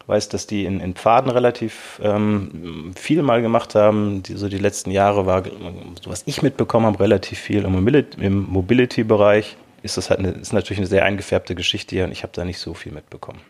Weiß, 0.06 0.28
dass 0.28 0.46
die 0.46 0.64
in, 0.64 0.80
in 0.80 0.94
Pfaden 0.94 1.30
relativ 1.30 2.00
ähm, 2.02 2.92
viel 2.94 3.22
mal 3.22 3.42
gemacht 3.42 3.74
haben. 3.74 4.22
Die, 4.22 4.34
so 4.34 4.48
die 4.48 4.58
letzten 4.58 4.90
Jahre 4.92 5.26
war, 5.26 5.44
so 5.44 6.10
was 6.10 6.22
ich 6.26 6.42
mitbekommen 6.42 6.86
habe, 6.86 7.00
relativ 7.00 7.40
viel 7.40 7.64
im 7.64 8.46
Mobility-Bereich. 8.48 9.56
Ist 9.82 9.96
das 9.96 10.10
halt 10.10 10.20
eine, 10.20 10.30
ist 10.30 10.52
natürlich 10.52 10.78
eine 10.78 10.86
sehr 10.86 11.04
eingefärbte 11.04 11.54
Geschichte 11.54 11.96
hier 11.96 12.04
und 12.04 12.12
ich 12.12 12.22
habe 12.22 12.32
da 12.34 12.44
nicht 12.44 12.58
so 12.58 12.74
viel 12.74 12.92
mitbekommen. 12.92 13.40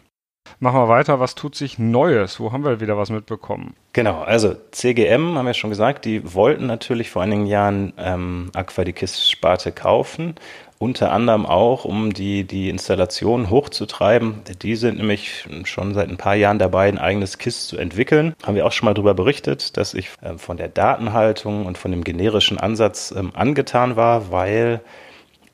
Machen 0.59 0.81
wir 0.81 0.89
weiter. 0.89 1.21
Was 1.21 1.35
tut 1.35 1.55
sich 1.55 1.79
Neues? 1.79 2.41
Wo 2.41 2.53
haben 2.53 2.65
wir 2.65 2.81
wieder 2.81 2.97
was 2.97 3.11
mitbekommen? 3.11 3.75
Genau, 3.93 4.23
also 4.23 4.55
CGM 4.71 5.37
haben 5.37 5.47
wir 5.47 5.55
schon 5.55 5.71
gesagt, 5.71 6.05
die 6.05 6.35
wollten 6.35 6.67
natürlich 6.67 7.11
vor 7.11 7.23
einigen 7.23 7.47
Jahren 7.47 7.93
ähm, 7.99 8.51
Aqua 8.55 8.85
die 8.85 8.93
KISS-Sparte 8.93 9.73
kaufen. 9.73 10.35
Unter 10.79 11.11
anderem 11.11 11.47
auch, 11.47 11.87
um 11.87 12.13
die, 12.13 12.45
die 12.45 12.69
Installation 12.69 13.49
hochzutreiben. 13.49 14.43
Die 14.63 14.77
sind 14.77 14.99
nämlich 14.99 15.47
schon 15.65 15.95
seit 15.95 16.11
ein 16.11 16.19
paar 16.19 16.35
Jahren 16.35 16.59
dabei, 16.59 16.89
ein 16.89 16.99
eigenes 16.99 17.39
KISS 17.39 17.69
zu 17.69 17.79
entwickeln. 17.79 18.35
Haben 18.43 18.57
wir 18.57 18.67
auch 18.67 18.73
schon 18.73 18.85
mal 18.85 18.93
darüber 18.95 19.15
berichtet, 19.15 19.77
dass 19.79 19.95
ich 19.95 20.11
äh, 20.21 20.37
von 20.37 20.59
der 20.59 20.69
Datenhaltung 20.69 21.65
und 21.65 21.79
von 21.79 21.91
dem 21.91 22.05
generischen 22.05 22.59
Ansatz 22.59 23.15
ähm, 23.17 23.33
angetan 23.35 23.97
war, 23.97 24.31
weil 24.31 24.81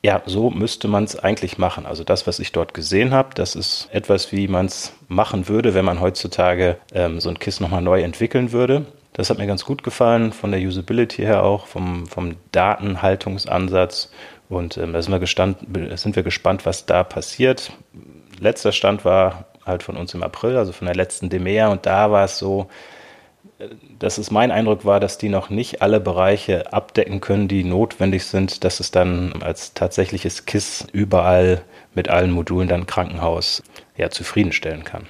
ja, 0.05 0.21
so 0.25 0.49
müsste 0.49 0.89
man 0.89 1.05
es 1.05 1.17
eigentlich 1.17 1.57
machen. 1.57 1.85
Also 1.85 2.03
das, 2.03 2.27
was 2.27 2.39
ich 2.39 2.51
dort 2.51 2.73
gesehen 2.73 3.13
habe, 3.13 3.29
das 3.35 3.55
ist 3.55 3.87
etwas, 3.93 4.33
wie 4.33 4.49
man 4.49 4.65
es 4.65 4.91
machen 5.07 5.47
würde, 5.47 5.73
wenn 5.73 5.85
man 5.85 6.01
heutzutage 6.01 6.77
ähm, 6.93 7.21
so 7.21 7.29
ein 7.29 7.39
KISS 7.39 7.61
nochmal 7.61 7.81
neu 7.81 8.01
entwickeln 8.01 8.51
würde. 8.51 8.85
Das 9.13 9.29
hat 9.29 9.37
mir 9.37 9.47
ganz 9.47 9.63
gut 9.63 9.83
gefallen, 9.83 10.33
von 10.33 10.51
der 10.51 10.59
Usability 10.59 11.21
her 11.21 11.43
auch, 11.43 11.67
vom, 11.67 12.07
vom 12.07 12.35
Datenhaltungsansatz. 12.51 14.11
Und 14.49 14.77
ähm, 14.77 14.93
da 14.93 15.01
sind 15.01 15.11
wir, 15.11 15.19
gestand, 15.19 15.57
sind 15.95 16.15
wir 16.15 16.23
gespannt, 16.23 16.65
was 16.65 16.85
da 16.85 17.03
passiert. 17.03 17.71
Letzter 18.39 18.71
Stand 18.71 19.05
war 19.05 19.45
halt 19.65 19.83
von 19.83 19.95
uns 19.97 20.13
im 20.13 20.23
April, 20.23 20.57
also 20.57 20.71
von 20.71 20.85
der 20.85 20.95
letzten 20.95 21.29
DEMEA. 21.29 21.69
Und 21.69 21.85
da 21.85 22.11
war 22.11 22.25
es 22.25 22.37
so, 22.37 22.67
dass 23.99 24.17
es 24.17 24.31
mein 24.31 24.51
Eindruck 24.51 24.85
war, 24.85 24.99
dass 24.99 25.17
die 25.17 25.29
noch 25.29 25.49
nicht 25.49 25.81
alle 25.81 25.99
Bereiche 25.99 26.73
abdecken 26.73 27.21
können, 27.21 27.47
die 27.47 27.63
notwendig 27.63 28.25
sind, 28.25 28.63
dass 28.63 28.79
es 28.79 28.91
dann 28.91 29.41
als 29.41 29.73
tatsächliches 29.73 30.45
KISS 30.45 30.87
überall 30.91 31.63
mit 31.93 32.09
allen 32.09 32.31
Modulen 32.31 32.67
dann 32.67 32.87
Krankenhaus 32.87 33.63
ja, 33.95 34.09
zufriedenstellen 34.09 34.83
kann. 34.83 35.07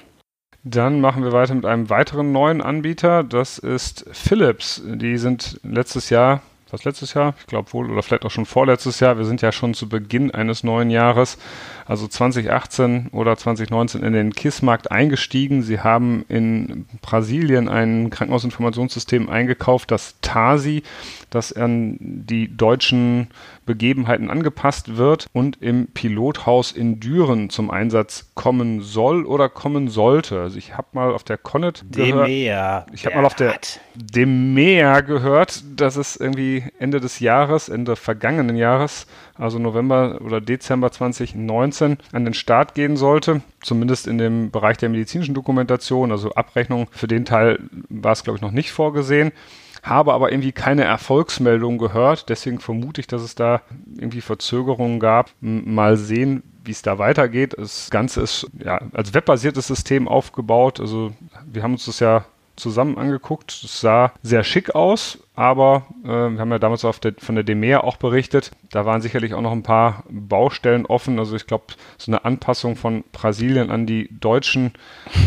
Dann 0.62 1.00
machen 1.00 1.24
wir 1.24 1.32
weiter 1.32 1.54
mit 1.54 1.66
einem 1.66 1.90
weiteren 1.90 2.32
neuen 2.32 2.62
Anbieter. 2.62 3.22
Das 3.22 3.58
ist 3.58 4.06
Philips. 4.12 4.82
Die 4.84 5.18
sind 5.18 5.60
letztes 5.62 6.08
Jahr 6.10 6.40
was 6.70 6.84
letztes 6.84 7.14
Jahr, 7.14 7.34
ich 7.38 7.46
glaube 7.46 7.72
wohl, 7.72 7.90
oder 7.90 8.02
vielleicht 8.02 8.24
auch 8.24 8.30
schon 8.30 8.46
vorletztes 8.46 9.00
Jahr. 9.00 9.18
Wir 9.18 9.24
sind 9.24 9.42
ja 9.42 9.52
schon 9.52 9.74
zu 9.74 9.88
Beginn 9.88 10.30
eines 10.30 10.64
neuen 10.64 10.90
Jahres, 10.90 11.38
also 11.86 12.08
2018 12.08 13.08
oder 13.12 13.36
2019 13.36 14.02
in 14.02 14.12
den 14.12 14.32
KISS-Markt 14.32 14.90
eingestiegen. 14.90 15.62
Sie 15.62 15.80
haben 15.80 16.24
in 16.28 16.86
Brasilien 17.02 17.68
ein 17.68 18.10
Krankenhausinformationssystem 18.10 19.28
eingekauft, 19.28 19.90
das 19.90 20.16
TASI, 20.22 20.82
das 21.30 21.52
an 21.52 21.96
die 22.00 22.56
deutschen 22.56 23.28
Begebenheiten 23.66 24.30
angepasst 24.30 24.96
wird 24.96 25.26
und 25.32 25.60
im 25.60 25.88
Pilothaus 25.88 26.72
in 26.72 27.00
Düren 27.00 27.50
zum 27.50 27.70
Einsatz 27.70 28.30
kommen 28.34 28.80
soll 28.80 29.24
oder 29.24 29.48
kommen 29.48 29.88
sollte. 29.88 30.40
Also 30.40 30.58
ich 30.58 30.76
habe 30.76 30.88
mal 30.92 31.12
auf 31.12 31.24
der 31.24 31.38
Connet 31.38 31.84
gehört, 31.90 32.28
Demea. 32.28 32.86
ich 32.92 33.06
habe 33.06 33.16
mal 33.16 33.24
auf 33.24 33.34
der 33.34 33.58
Demea 33.94 35.00
gehört, 35.00 35.64
dass 35.76 35.96
es 35.96 36.16
irgendwie 36.16 36.64
Ende 36.78 37.00
des 37.00 37.20
Jahres, 37.20 37.68
Ende 37.68 37.96
vergangenen 37.96 38.56
Jahres, 38.56 39.06
also 39.36 39.58
November 39.58 40.20
oder 40.22 40.40
Dezember 40.40 40.92
2019 40.92 41.73
an 41.82 41.98
den 42.12 42.34
Start 42.34 42.74
gehen 42.74 42.96
sollte. 42.96 43.42
Zumindest 43.62 44.06
in 44.06 44.18
dem 44.18 44.50
Bereich 44.50 44.76
der 44.78 44.88
medizinischen 44.88 45.34
Dokumentation, 45.34 46.12
also 46.12 46.32
Abrechnung 46.32 46.88
für 46.90 47.08
den 47.08 47.24
Teil 47.24 47.60
war 47.88 48.12
es 48.12 48.24
glaube 48.24 48.36
ich 48.36 48.42
noch 48.42 48.50
nicht 48.50 48.72
vorgesehen 48.72 49.32
habe 49.84 50.14
aber 50.14 50.32
irgendwie 50.32 50.52
keine 50.52 50.84
Erfolgsmeldung 50.84 51.76
gehört. 51.78 52.30
Deswegen 52.30 52.58
vermute 52.58 53.02
ich, 53.02 53.06
dass 53.06 53.22
es 53.22 53.34
da 53.34 53.60
irgendwie 53.96 54.22
Verzögerungen 54.22 54.98
gab. 54.98 55.30
Mal 55.40 55.98
sehen, 55.98 56.42
wie 56.64 56.70
es 56.70 56.82
da 56.82 56.98
weitergeht. 56.98 57.54
Das 57.56 57.90
Ganze 57.90 58.22
ist 58.22 58.46
ja 58.58 58.80
als 58.94 59.12
webbasiertes 59.12 59.66
System 59.66 60.08
aufgebaut. 60.08 60.80
Also 60.80 61.12
wir 61.46 61.62
haben 61.62 61.74
uns 61.74 61.84
das 61.84 62.00
ja 62.00 62.24
zusammen 62.56 62.96
angeguckt. 62.96 63.52
Es 63.62 63.80
sah 63.80 64.12
sehr 64.22 64.42
schick 64.42 64.74
aus, 64.74 65.18
aber 65.36 65.86
äh, 66.04 66.08
wir 66.08 66.38
haben 66.38 66.50
ja 66.50 66.58
damals 66.58 66.82
der, 66.82 67.14
von 67.18 67.34
der 67.34 67.44
Demea 67.44 67.80
auch 67.80 67.96
berichtet. 67.96 68.52
Da 68.70 68.86
waren 68.86 69.00
sicherlich 69.00 69.34
auch 69.34 69.40
noch 69.40 69.52
ein 69.52 69.62
paar 69.62 70.04
Baustellen 70.08 70.86
offen. 70.86 71.18
Also 71.18 71.34
ich 71.34 71.46
glaube, 71.46 71.64
so 71.98 72.12
eine 72.12 72.24
Anpassung 72.24 72.76
von 72.76 73.04
Brasilien 73.12 73.70
an 73.70 73.86
die 73.86 74.08
deutschen 74.20 74.72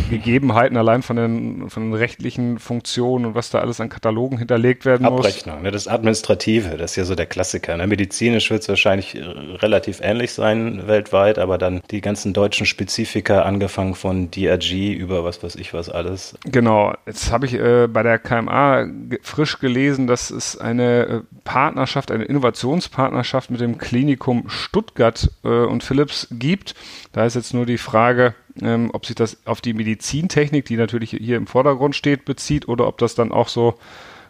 Gegebenheiten, 0.09 0.77
allein 0.77 1.01
von 1.01 1.17
den, 1.17 1.69
von 1.69 1.83
den 1.83 1.93
rechtlichen 1.93 2.59
Funktionen 2.59 3.25
und 3.25 3.35
was 3.35 3.49
da 3.49 3.59
alles 3.59 3.81
an 3.81 3.89
Katalogen 3.89 4.37
hinterlegt 4.37 4.85
werden 4.85 5.05
Abrechnung, 5.05 5.17
muss. 5.17 5.25
Abrechnung, 5.25 5.61
ne, 5.63 5.71
das 5.71 5.87
Administrative, 5.87 6.77
das 6.77 6.91
ist 6.91 6.95
ja 6.97 7.03
so 7.03 7.15
der 7.15 7.25
Klassiker. 7.25 7.75
Ne? 7.75 7.87
Medizinisch 7.87 8.49
wird 8.49 8.61
es 8.61 8.69
wahrscheinlich 8.69 9.15
äh, 9.15 9.23
relativ 9.23 9.99
ähnlich 10.01 10.31
sein 10.31 10.87
weltweit, 10.87 11.39
aber 11.39 11.57
dann 11.57 11.81
die 11.91 12.01
ganzen 12.01 12.33
deutschen 12.33 12.65
Spezifika, 12.65 13.41
angefangen 13.41 13.95
von 13.95 14.31
DRG 14.31 14.93
über 14.93 15.23
was 15.23 15.43
weiß 15.43 15.55
ich 15.55 15.73
was 15.73 15.89
alles. 15.89 16.35
Genau, 16.45 16.93
jetzt 17.05 17.31
habe 17.31 17.45
ich 17.45 17.55
äh, 17.55 17.87
bei 17.87 18.03
der 18.03 18.19
KMA 18.19 18.87
frisch 19.21 19.59
gelesen, 19.59 19.96
gelesen, 19.97 20.07
dass 20.07 20.29
es 20.29 20.57
eine 20.57 21.05
äh, 21.05 21.21
Partnerschaft, 21.43 22.11
eine 22.11 22.25
Innovationspartnerschaft 22.25 23.49
mit 23.49 23.61
dem 23.61 23.77
Klinikum 23.77 24.49
Stuttgart 24.49 25.29
äh, 25.43 25.47
und 25.47 25.83
Philips 25.83 26.27
gibt. 26.31 26.75
Da 27.11 27.25
ist 27.25 27.35
jetzt 27.35 27.53
nur 27.53 27.65
die 27.65 27.77
Frage, 27.77 28.35
ähm, 28.61 28.91
ob 28.93 29.05
sich 29.05 29.15
das 29.15 29.37
auf 29.45 29.61
die 29.61 29.73
Medizintechnik, 29.73 30.65
die 30.65 30.77
natürlich 30.77 31.11
hier 31.11 31.37
im 31.37 31.47
Vordergrund 31.47 31.95
steht, 31.95 32.25
bezieht 32.25 32.67
oder 32.67 32.87
ob 32.87 32.97
das 32.99 33.15
dann 33.15 33.31
auch 33.31 33.47
so 33.47 33.75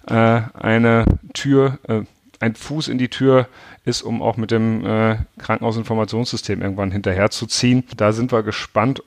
äh, 0.07 0.41
eine 0.53 1.05
Tür, 1.33 1.79
äh, 1.87 2.01
ein 2.39 2.55
Fuß 2.55 2.87
in 2.87 2.97
die 2.97 3.09
Tür 3.09 3.47
ist, 3.83 4.03
um 4.03 4.21
auch 4.21 4.37
mit 4.37 4.51
dem 4.51 4.85
äh, 4.85 5.17
Krankenhausinformationssystem 5.39 6.61
irgendwann 6.61 6.91
hinterherzuziehen. 6.91 7.83
Da 7.97 8.11
sind 8.11 8.31
wir 8.31 8.43
gespannt, 8.43 9.01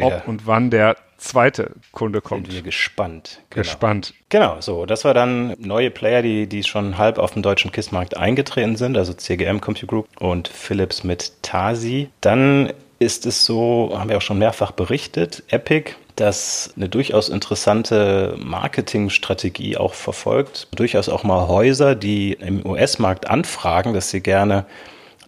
ob 0.00 0.28
und 0.28 0.46
wann 0.46 0.70
der 0.70 0.96
zweite 1.20 1.72
Kunde 1.92 2.20
kommt. 2.20 2.46
Sind 2.46 2.56
wir 2.56 2.62
gespannt. 2.62 3.40
Genau. 3.50 3.62
Gespannt. 3.62 4.14
Genau, 4.28 4.60
so. 4.60 4.86
Das 4.86 5.04
war 5.04 5.14
dann 5.14 5.54
neue 5.58 5.90
Player, 5.90 6.22
die, 6.22 6.46
die 6.46 6.64
schon 6.64 6.98
halb 6.98 7.18
auf 7.18 7.32
dem 7.32 7.42
deutschen 7.42 7.72
KISS-Markt 7.72 8.16
eingetreten 8.16 8.76
sind, 8.76 8.96
also 8.96 9.12
CGM 9.12 9.60
Compute 9.60 9.86
Group 9.86 10.08
und 10.18 10.48
Philips 10.48 11.04
mit 11.04 11.42
Tasi. 11.42 12.08
Dann 12.20 12.72
ist 12.98 13.24
es 13.26 13.44
so, 13.44 13.92
haben 13.94 14.10
wir 14.10 14.18
auch 14.18 14.22
schon 14.22 14.38
mehrfach 14.38 14.72
berichtet, 14.72 15.42
Epic, 15.48 15.92
das 16.16 16.74
eine 16.76 16.88
durchaus 16.88 17.30
interessante 17.30 18.36
Marketingstrategie 18.38 19.78
auch 19.78 19.94
verfolgt. 19.94 20.68
Durchaus 20.74 21.08
auch 21.08 21.24
mal 21.24 21.48
Häuser, 21.48 21.94
die 21.94 22.34
im 22.34 22.64
US-Markt 22.66 23.28
anfragen, 23.28 23.94
dass 23.94 24.10
sie 24.10 24.20
gerne 24.20 24.66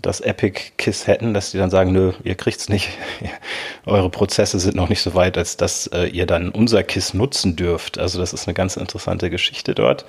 das 0.02 0.21
Epic 0.21 0.73
Kiss 0.76 1.06
hätten, 1.06 1.35
dass 1.35 1.52
die 1.52 1.59
dann 1.59 1.71
sagen, 1.71 1.92
nö, 1.92 2.12
ihr 2.25 2.35
kriegt's 2.35 2.68
nicht. 2.68 2.90
Eure 3.87 4.11
Prozesse 4.11 4.59
sind 4.59 4.76
noch 4.76 4.88
nicht 4.88 5.02
so 5.02 5.14
weit, 5.14 5.38
als 5.38 5.56
dass 5.56 5.87
äh, 5.88 6.06
ihr 6.06 6.26
dann 6.26 6.50
unser 6.50 6.82
Kiss 6.82 7.14
nutzen 7.14 7.56
dürft. 7.56 7.99
Also 7.99 8.18
das 8.18 8.32
ist 8.32 8.47
eine 8.47 8.54
ganz 8.54 8.76
interessante 8.76 9.30
Geschichte 9.30 9.75
dort. 9.75 10.04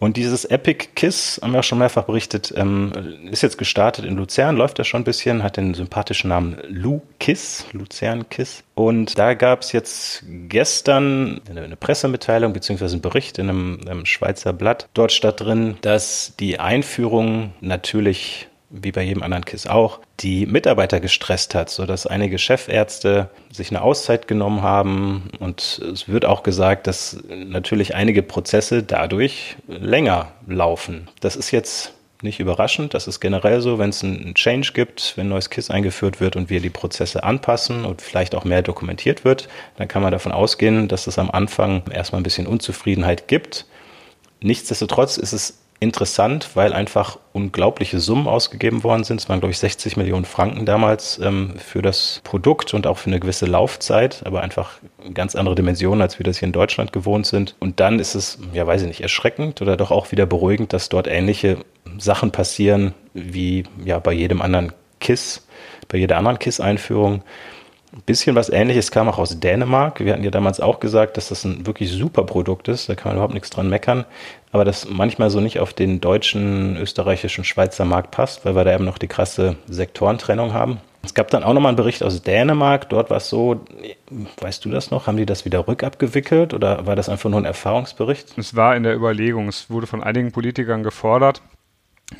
Und 0.00 0.16
dieses 0.16 0.44
Epic 0.44 0.90
Kiss, 0.94 1.40
haben 1.42 1.52
wir 1.52 1.60
auch 1.60 1.64
schon 1.64 1.78
mehrfach 1.78 2.04
berichtet, 2.04 2.54
ähm, 2.56 2.92
ist 3.30 3.42
jetzt 3.42 3.58
gestartet 3.58 4.04
in 4.04 4.16
Luzern, 4.16 4.56
läuft 4.56 4.78
ja 4.78 4.84
schon 4.84 5.00
ein 5.00 5.04
bisschen, 5.04 5.42
hat 5.42 5.56
den 5.56 5.74
sympathischen 5.74 6.28
Namen 6.28 6.58
Lu 6.68 7.00
Kiss, 7.18 7.66
Luzern 7.72 8.28
Kiss. 8.28 8.62
Und 8.74 9.18
da 9.18 9.34
gab 9.34 9.62
es 9.62 9.72
jetzt 9.72 10.22
gestern 10.48 11.40
eine, 11.50 11.62
eine, 11.62 11.76
Pressemitteilung 11.76 12.52
beziehungsweise 12.52 12.94
einen 12.94 13.02
Bericht 13.02 13.38
in 13.38 13.48
einem, 13.48 13.80
einem 13.88 14.06
Schweizer 14.06 14.52
Blatt. 14.52 14.88
Dort 14.94 15.10
statt 15.10 15.40
drin, 15.40 15.76
dass 15.80 16.34
die 16.38 16.60
Einführung 16.60 17.52
natürlich 17.60 18.47
wie 18.70 18.92
bei 18.92 19.02
jedem 19.02 19.22
anderen 19.22 19.44
KISS 19.44 19.66
auch, 19.66 20.00
die 20.20 20.46
Mitarbeiter 20.46 21.00
gestresst 21.00 21.54
hat, 21.54 21.70
sodass 21.70 22.06
einige 22.06 22.38
Chefärzte 22.38 23.30
sich 23.50 23.70
eine 23.70 23.82
Auszeit 23.82 24.28
genommen 24.28 24.62
haben. 24.62 25.30
Und 25.38 25.80
es 25.92 26.08
wird 26.08 26.24
auch 26.24 26.42
gesagt, 26.42 26.86
dass 26.86 27.22
natürlich 27.28 27.94
einige 27.94 28.22
Prozesse 28.22 28.82
dadurch 28.82 29.56
länger 29.68 30.32
laufen. 30.46 31.08
Das 31.20 31.36
ist 31.36 31.50
jetzt 31.50 31.94
nicht 32.22 32.40
überraschend. 32.40 32.94
Das 32.94 33.06
ist 33.06 33.20
generell 33.20 33.60
so, 33.60 33.78
wenn 33.78 33.90
es 33.90 34.02
einen 34.02 34.34
Change 34.34 34.72
gibt, 34.74 35.16
wenn 35.16 35.26
ein 35.26 35.30
neues 35.30 35.50
KISS 35.50 35.70
eingeführt 35.70 36.20
wird 36.20 36.36
und 36.36 36.50
wir 36.50 36.60
die 36.60 36.70
Prozesse 36.70 37.22
anpassen 37.22 37.84
und 37.84 38.02
vielleicht 38.02 38.34
auch 38.34 38.44
mehr 38.44 38.62
dokumentiert 38.62 39.24
wird, 39.24 39.48
dann 39.76 39.88
kann 39.88 40.02
man 40.02 40.12
davon 40.12 40.32
ausgehen, 40.32 40.88
dass 40.88 41.06
es 41.06 41.18
am 41.18 41.30
Anfang 41.30 41.82
erstmal 41.90 42.20
ein 42.20 42.24
bisschen 42.24 42.46
Unzufriedenheit 42.46 43.28
gibt. 43.28 43.66
Nichtsdestotrotz 44.40 45.16
ist 45.16 45.32
es 45.32 45.58
interessant, 45.80 46.50
weil 46.54 46.72
einfach 46.72 47.18
unglaubliche 47.32 48.00
Summen 48.00 48.26
ausgegeben 48.26 48.82
worden 48.82 49.04
sind. 49.04 49.20
Es 49.20 49.28
waren, 49.28 49.38
glaube 49.38 49.52
ich, 49.52 49.58
60 49.58 49.96
Millionen 49.96 50.24
Franken 50.24 50.66
damals 50.66 51.20
ähm, 51.22 51.54
für 51.56 51.82
das 51.82 52.20
Produkt 52.24 52.74
und 52.74 52.86
auch 52.86 52.98
für 52.98 53.10
eine 53.10 53.20
gewisse 53.20 53.46
Laufzeit, 53.46 54.22
aber 54.24 54.40
einfach 54.40 54.78
ganz 55.14 55.36
andere 55.36 55.54
Dimensionen, 55.54 56.02
als 56.02 56.18
wir 56.18 56.24
das 56.24 56.38
hier 56.38 56.46
in 56.46 56.52
Deutschland 56.52 56.92
gewohnt 56.92 57.26
sind. 57.26 57.54
Und 57.60 57.78
dann 57.78 58.00
ist 58.00 58.16
es, 58.16 58.38
ja, 58.52 58.66
weiß 58.66 58.82
ich 58.82 58.88
nicht, 58.88 59.00
erschreckend 59.02 59.62
oder 59.62 59.76
doch 59.76 59.92
auch 59.92 60.10
wieder 60.10 60.26
beruhigend, 60.26 60.72
dass 60.72 60.88
dort 60.88 61.06
ähnliche 61.06 61.58
Sachen 61.98 62.32
passieren 62.32 62.94
wie 63.14 63.64
ja 63.84 64.00
bei 64.00 64.12
jedem 64.12 64.42
anderen 64.42 64.72
KISS, 65.00 65.46
bei 65.88 65.98
jeder 65.98 66.16
anderen 66.16 66.40
KISS-Einführung. 66.40 67.22
Ein 67.90 68.02
bisschen 68.02 68.36
was 68.36 68.50
ähnliches 68.50 68.90
kam 68.90 69.08
auch 69.08 69.18
aus 69.18 69.40
Dänemark. 69.40 70.00
Wir 70.00 70.12
hatten 70.12 70.24
ja 70.24 70.30
damals 70.30 70.60
auch 70.60 70.78
gesagt, 70.78 71.16
dass 71.16 71.28
das 71.28 71.44
ein 71.44 71.66
wirklich 71.66 71.90
super 71.90 72.24
Produkt 72.24 72.68
ist. 72.68 72.88
Da 72.88 72.94
kann 72.94 73.10
man 73.10 73.16
überhaupt 73.16 73.32
nichts 73.32 73.48
dran 73.48 73.70
meckern. 73.70 74.04
Aber 74.52 74.66
das 74.66 74.88
manchmal 74.90 75.30
so 75.30 75.40
nicht 75.40 75.58
auf 75.58 75.72
den 75.72 76.00
deutschen, 76.00 76.76
österreichischen, 76.76 77.44
Schweizer 77.44 77.86
Markt 77.86 78.10
passt, 78.10 78.44
weil 78.44 78.54
wir 78.54 78.64
da 78.64 78.74
eben 78.74 78.84
noch 78.84 78.98
die 78.98 79.08
krasse 79.08 79.56
Sektorentrennung 79.68 80.52
haben. 80.52 80.80
Es 81.02 81.14
gab 81.14 81.30
dann 81.30 81.42
auch 81.42 81.54
nochmal 81.54 81.70
einen 81.70 81.76
Bericht 81.76 82.02
aus 82.02 82.20
Dänemark. 82.22 82.90
Dort 82.90 83.08
war 83.08 83.16
es 83.16 83.30
so, 83.30 83.64
weißt 84.40 84.64
du 84.66 84.70
das 84.70 84.90
noch? 84.90 85.06
Haben 85.06 85.16
die 85.16 85.24
das 85.24 85.46
wieder 85.46 85.66
rückabgewickelt 85.66 86.52
oder 86.52 86.84
war 86.86 86.96
das 86.96 87.08
einfach 87.08 87.30
nur 87.30 87.40
ein 87.40 87.46
Erfahrungsbericht? 87.46 88.36
Es 88.36 88.54
war 88.54 88.76
in 88.76 88.82
der 88.82 88.94
Überlegung. 88.94 89.48
Es 89.48 89.70
wurde 89.70 89.86
von 89.86 90.02
einigen 90.02 90.32
Politikern 90.32 90.82
gefordert 90.82 91.40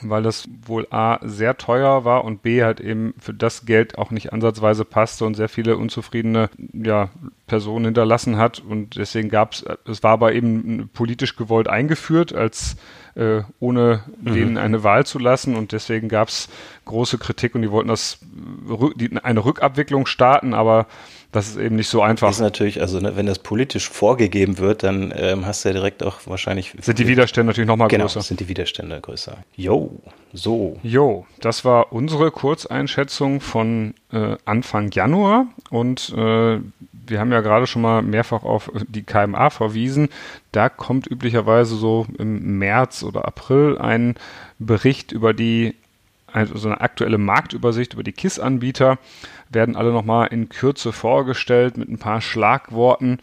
weil 0.02 0.22
das 0.22 0.48
wohl 0.66 0.86
A 0.90 1.18
sehr 1.22 1.56
teuer 1.56 2.04
war 2.04 2.24
und 2.24 2.42
B 2.42 2.62
halt 2.62 2.80
eben 2.80 3.14
für 3.18 3.34
das 3.34 3.66
Geld 3.66 3.98
auch 3.98 4.10
nicht 4.10 4.32
ansatzweise 4.32 4.84
passte 4.84 5.24
und 5.24 5.34
sehr 5.34 5.48
viele 5.48 5.76
unzufriedene 5.76 6.50
ja, 6.72 7.10
Personen 7.48 7.86
hinterlassen 7.86 8.36
hat. 8.36 8.60
Und 8.60 8.96
deswegen 8.96 9.28
gab 9.28 9.52
es, 9.52 9.64
es 9.86 10.04
war 10.04 10.12
aber 10.12 10.32
eben 10.32 10.88
politisch 10.92 11.34
gewollt 11.34 11.66
eingeführt, 11.66 12.32
als 12.32 12.76
äh, 13.16 13.42
ohne 13.58 14.04
mhm. 14.20 14.34
denen 14.34 14.58
eine 14.58 14.84
Wahl 14.84 15.04
zu 15.04 15.18
lassen. 15.18 15.56
Und 15.56 15.72
deswegen 15.72 16.08
gab 16.08 16.28
es 16.28 16.48
große 16.84 17.18
Kritik 17.18 17.56
und 17.56 17.62
die 17.62 17.70
wollten 17.72 17.88
das 17.88 18.18
die, 18.96 19.10
eine 19.22 19.44
Rückabwicklung 19.44 20.06
starten, 20.06 20.54
aber 20.54 20.86
das 21.30 21.48
ist 21.48 21.56
eben 21.58 21.76
nicht 21.76 21.88
so 21.88 22.00
einfach. 22.00 22.28
Das 22.28 22.36
ist 22.36 22.42
natürlich, 22.42 22.80
also 22.80 23.00
ne, 23.00 23.16
wenn 23.16 23.26
das 23.26 23.40
politisch 23.40 23.88
vorgegeben 23.88 24.56
wird, 24.56 24.82
dann 24.82 25.12
ähm, 25.14 25.44
hast 25.44 25.64
du 25.64 25.68
ja 25.68 25.74
direkt 25.74 26.02
auch 26.02 26.20
wahrscheinlich. 26.24 26.72
Sind 26.80 26.98
die 26.98 27.06
Widerstände 27.06 27.48
natürlich 27.48 27.66
nochmal 27.66 27.88
genau, 27.88 28.04
größer. 28.04 28.20
Genau, 28.20 28.24
sind 28.24 28.40
die 28.40 28.48
Widerstände 28.48 28.98
größer. 29.00 29.36
Jo, 29.54 29.90
so. 30.32 30.78
Jo, 30.82 31.26
das 31.40 31.66
war 31.66 31.92
unsere 31.92 32.30
Kurzeinschätzung 32.30 33.42
von 33.42 33.94
äh, 34.10 34.36
Anfang 34.46 34.90
Januar 34.90 35.46
und 35.68 36.14
äh, 36.16 36.60
wir 37.10 37.20
haben 37.20 37.32
ja 37.32 37.40
gerade 37.40 37.66
schon 37.66 37.82
mal 37.82 38.02
mehrfach 38.02 38.42
auf 38.42 38.70
die 38.88 39.02
KMA 39.02 39.50
verwiesen. 39.50 40.08
Da 40.52 40.68
kommt 40.68 41.06
üblicherweise 41.06 41.76
so 41.76 42.06
im 42.18 42.58
März 42.58 43.02
oder 43.02 43.26
April 43.26 43.78
ein 43.78 44.14
Bericht 44.58 45.12
über 45.12 45.32
die 45.34 45.74
also 46.30 46.68
eine 46.68 46.80
aktuelle 46.80 47.16
Marktübersicht 47.16 47.94
über 47.94 48.02
die 48.02 48.12
KISS-Anbieter 48.12 48.98
werden 49.48 49.76
alle 49.76 49.92
nochmal 49.92 50.28
in 50.28 50.50
Kürze 50.50 50.92
vorgestellt 50.92 51.78
mit 51.78 51.88
ein 51.88 51.98
paar 51.98 52.20
Schlagworten 52.20 53.18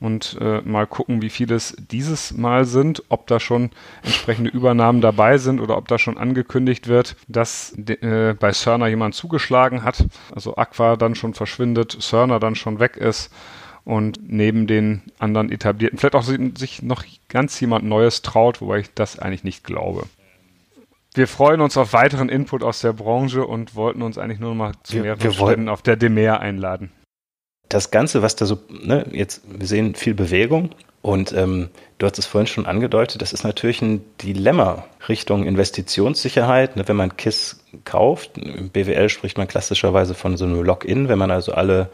und 0.00 0.38
äh, 0.40 0.62
mal 0.62 0.86
gucken, 0.86 1.22
wie 1.22 1.30
viele 1.30 1.54
es 1.54 1.76
dieses 1.90 2.32
Mal 2.32 2.64
sind, 2.64 3.02
ob 3.10 3.26
da 3.26 3.38
schon 3.38 3.70
entsprechende 4.02 4.50
Übernahmen 4.50 5.00
dabei 5.00 5.38
sind 5.38 5.60
oder 5.60 5.76
ob 5.76 5.88
da 5.88 5.98
schon 5.98 6.16
angekündigt 6.18 6.88
wird, 6.88 7.16
dass 7.28 7.76
äh, 7.76 8.34
bei 8.38 8.52
Cerner 8.52 8.88
jemand 8.88 9.14
zugeschlagen 9.14 9.84
hat, 9.84 10.06
also 10.34 10.56
Aqua 10.56 10.96
dann 10.96 11.14
schon 11.14 11.34
verschwindet, 11.34 11.96
Cerner 12.00 12.40
dann 12.40 12.54
schon 12.54 12.80
weg 12.80 12.96
ist 12.96 13.30
und 13.84 14.20
neben 14.22 14.66
den 14.66 15.02
anderen 15.18 15.52
etablierten 15.52 15.98
vielleicht 15.98 16.14
auch 16.14 16.22
sich 16.22 16.82
noch 16.82 17.04
ganz 17.28 17.60
jemand 17.60 17.84
Neues 17.84 18.22
traut, 18.22 18.60
wobei 18.60 18.80
ich 18.80 18.94
das 18.94 19.18
eigentlich 19.18 19.44
nicht 19.44 19.64
glaube. 19.64 20.04
Wir 21.12 21.26
freuen 21.26 21.60
uns 21.60 21.76
auf 21.76 21.92
weiteren 21.92 22.28
Input 22.28 22.62
aus 22.62 22.80
der 22.80 22.92
Branche 22.92 23.44
und 23.44 23.74
wollten 23.74 24.02
uns 24.02 24.16
eigentlich 24.16 24.38
nur 24.38 24.54
mal 24.54 24.72
zu 24.84 24.98
mehreren 24.98 25.22
wir 25.22 25.32
Schritten 25.32 25.68
auf 25.68 25.82
der 25.82 25.96
Demer 25.96 26.40
einladen. 26.40 26.92
Das 27.70 27.90
Ganze, 27.90 28.20
was 28.20 28.36
da 28.36 28.46
so, 28.46 28.58
ne, 28.68 29.06
jetzt, 29.12 29.42
wir 29.48 29.66
sehen 29.66 29.94
viel 29.94 30.12
Bewegung 30.12 30.70
und 31.02 31.32
ähm, 31.32 31.70
du 31.98 32.06
hast 32.06 32.18
es 32.18 32.26
vorhin 32.26 32.48
schon 32.48 32.66
angedeutet, 32.66 33.22
das 33.22 33.32
ist 33.32 33.44
natürlich 33.44 33.80
ein 33.80 34.04
Dilemma 34.20 34.84
Richtung 35.08 35.44
Investitionssicherheit. 35.44 36.76
Ne, 36.76 36.88
wenn 36.88 36.96
man 36.96 37.16
KISS 37.16 37.64
kauft, 37.84 38.36
im 38.36 38.70
BWL 38.70 39.08
spricht 39.08 39.38
man 39.38 39.46
klassischerweise 39.46 40.14
von 40.14 40.36
so 40.36 40.44
einem 40.44 40.62
Login, 40.62 41.08
wenn 41.08 41.18
man 41.18 41.30
also 41.30 41.52
alle 41.52 41.90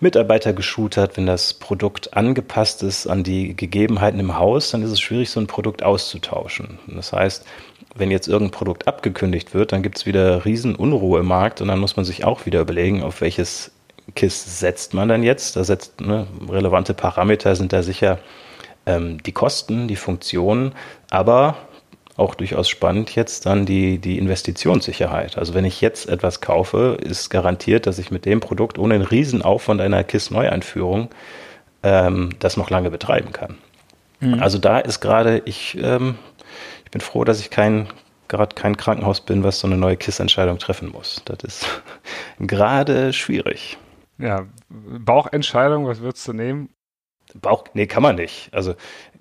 Mitarbeiter 0.00 0.54
geschult 0.54 0.96
hat, 0.96 1.18
wenn 1.18 1.26
das 1.26 1.52
Produkt 1.52 2.14
angepasst 2.14 2.82
ist 2.82 3.06
an 3.06 3.22
die 3.22 3.54
Gegebenheiten 3.54 4.18
im 4.18 4.38
Haus, 4.38 4.70
dann 4.70 4.82
ist 4.82 4.90
es 4.90 5.00
schwierig, 5.00 5.28
so 5.28 5.40
ein 5.40 5.46
Produkt 5.46 5.82
auszutauschen. 5.82 6.78
Das 6.86 7.12
heißt, 7.12 7.44
wenn 7.94 8.10
jetzt 8.10 8.28
irgendein 8.28 8.52
Produkt 8.52 8.88
abgekündigt 8.88 9.52
wird, 9.52 9.72
dann 9.72 9.82
gibt 9.82 9.98
es 9.98 10.06
wieder 10.06 10.44
riesen 10.46 10.74
Unruhe 10.74 11.20
im 11.20 11.26
Markt 11.26 11.60
und 11.60 11.68
dann 11.68 11.78
muss 11.78 11.96
man 11.96 12.04
sich 12.04 12.24
auch 12.24 12.46
wieder 12.46 12.60
überlegen, 12.60 13.02
auf 13.02 13.20
welches 13.20 13.72
KISS 14.14 14.60
setzt 14.60 14.94
man 14.94 15.08
dann 15.08 15.22
jetzt. 15.22 15.56
Da 15.56 15.64
setzt 15.64 16.00
ne, 16.00 16.26
relevante 16.48 16.94
Parameter 16.94 17.56
sind 17.56 17.72
da 17.72 17.82
sicher 17.82 18.18
ähm, 18.86 19.22
die 19.22 19.32
Kosten, 19.32 19.88
die 19.88 19.96
Funktionen, 19.96 20.72
aber 21.10 21.56
auch 22.16 22.34
durchaus 22.34 22.68
spannend 22.68 23.14
jetzt 23.14 23.44
dann 23.44 23.66
die, 23.66 23.98
die 23.98 24.16
Investitionssicherheit. 24.18 25.36
Also 25.36 25.52
wenn 25.52 25.66
ich 25.66 25.80
jetzt 25.80 26.08
etwas 26.08 26.40
kaufe, 26.40 26.96
ist 27.00 27.28
garantiert, 27.28 27.86
dass 27.86 27.98
ich 27.98 28.10
mit 28.10 28.24
dem 28.24 28.40
Produkt 28.40 28.78
ohne 28.78 28.94
einen 28.94 29.04
riesen 29.04 29.42
Aufwand 29.42 29.82
einer 29.82 30.02
KISS-Neueinführung 30.02 31.10
ähm, 31.82 32.30
das 32.38 32.56
noch 32.56 32.70
lange 32.70 32.90
betreiben 32.90 33.32
kann. 33.32 33.58
Mhm. 34.20 34.42
Also 34.42 34.56
da 34.58 34.78
ist 34.78 35.00
gerade, 35.00 35.42
ich 35.44 35.76
ähm, 35.82 36.14
ich 36.86 36.90
bin 36.90 37.00
froh, 37.00 37.24
dass 37.24 37.40
ich 37.40 37.50
kein 37.50 37.88
gerade 38.28 38.54
kein 38.54 38.76
Krankenhaus 38.76 39.20
bin, 39.20 39.44
was 39.44 39.60
so 39.60 39.66
eine 39.66 39.76
neue 39.76 39.96
KISS-Entscheidung 39.96 40.58
treffen 40.58 40.90
muss. 40.90 41.22
Das 41.26 41.38
ist 41.42 41.66
gerade 42.40 43.12
schwierig. 43.12 43.76
Ja, 44.18 44.46
Bauchentscheidung, 44.68 45.86
was 45.86 46.00
würdest 46.00 46.26
du 46.28 46.32
nehmen? 46.32 46.70
Bauch, 47.34 47.64
nee, 47.74 47.86
kann 47.86 48.02
man 48.02 48.16
nicht. 48.16 48.52
Also 48.54 48.74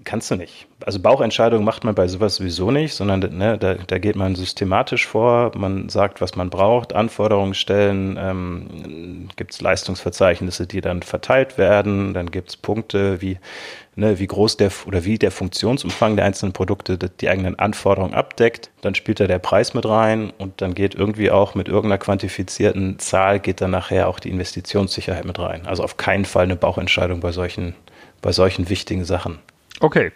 kannst 0.06 0.32
du 0.32 0.36
nicht. 0.36 0.68
Also 0.86 1.00
Bauchentscheidungen 1.00 1.66
macht 1.66 1.84
man 1.84 1.96
bei 1.96 2.08
sowas 2.08 2.36
sowieso 2.36 2.72
nicht, 2.72 2.94
sondern 2.94 3.20
ne, 3.38 3.58
da, 3.58 3.74
da 3.76 3.98
geht 3.98 4.16
man 4.16 4.36
systematisch 4.36 5.06
vor, 5.06 5.52
man 5.58 5.90
sagt, 5.90 6.22
was 6.22 6.36
man 6.36 6.50
braucht, 6.50 6.94
Anforderungen 6.94 7.54
stellen, 7.54 8.18
ähm, 8.20 9.28
gibt 9.36 9.54
es 9.54 9.62
Leistungsverzeichnisse, 9.62 10.68
die 10.68 10.82
dann 10.82 11.02
verteilt 11.02 11.58
werden, 11.58 12.14
dann 12.14 12.32
gibt 12.32 12.50
es 12.50 12.58
Punkte 12.58 13.22
wie 13.22 13.38
ne, 13.96 14.20
wie 14.20 14.28
groß 14.28 14.58
der 14.58 14.72
oder 14.86 15.06
wie 15.06 15.18
der 15.18 15.32
Funktionsumfang 15.32 16.16
der 16.16 16.26
einzelnen 16.26 16.54
Produkte 16.54 16.98
die 16.98 17.30
eigenen 17.30 17.58
Anforderungen 17.58 18.14
abdeckt. 18.14 18.70
Dann 18.82 18.96
spielt 18.96 19.20
da 19.20 19.28
der 19.28 19.40
Preis 19.40 19.74
mit 19.74 19.86
rein 19.86 20.32
und 20.38 20.62
dann 20.62 20.74
geht 20.74 20.96
irgendwie 20.96 21.32
auch 21.32 21.56
mit 21.56 21.68
irgendeiner 21.68 21.98
quantifizierten 21.98 23.00
Zahl 23.00 23.40
geht 23.40 23.62
dann 23.62 23.72
nachher 23.72 24.08
auch 24.08 24.20
die 24.20 24.30
Investitionssicherheit 24.30 25.26
mit 25.26 25.40
rein. 25.40 25.66
Also 25.66 25.84
auf 25.84 25.98
keinen 25.98 26.26
Fall 26.26 26.44
eine 26.44 26.56
Bauchentscheidung 26.56 27.20
bei 27.20 27.32
solchen, 27.32 27.76
bei 28.22 28.32
solchen 28.32 28.70
wichtigen 28.70 29.06
Sachen. 29.06 29.40
Okay, 29.80 30.12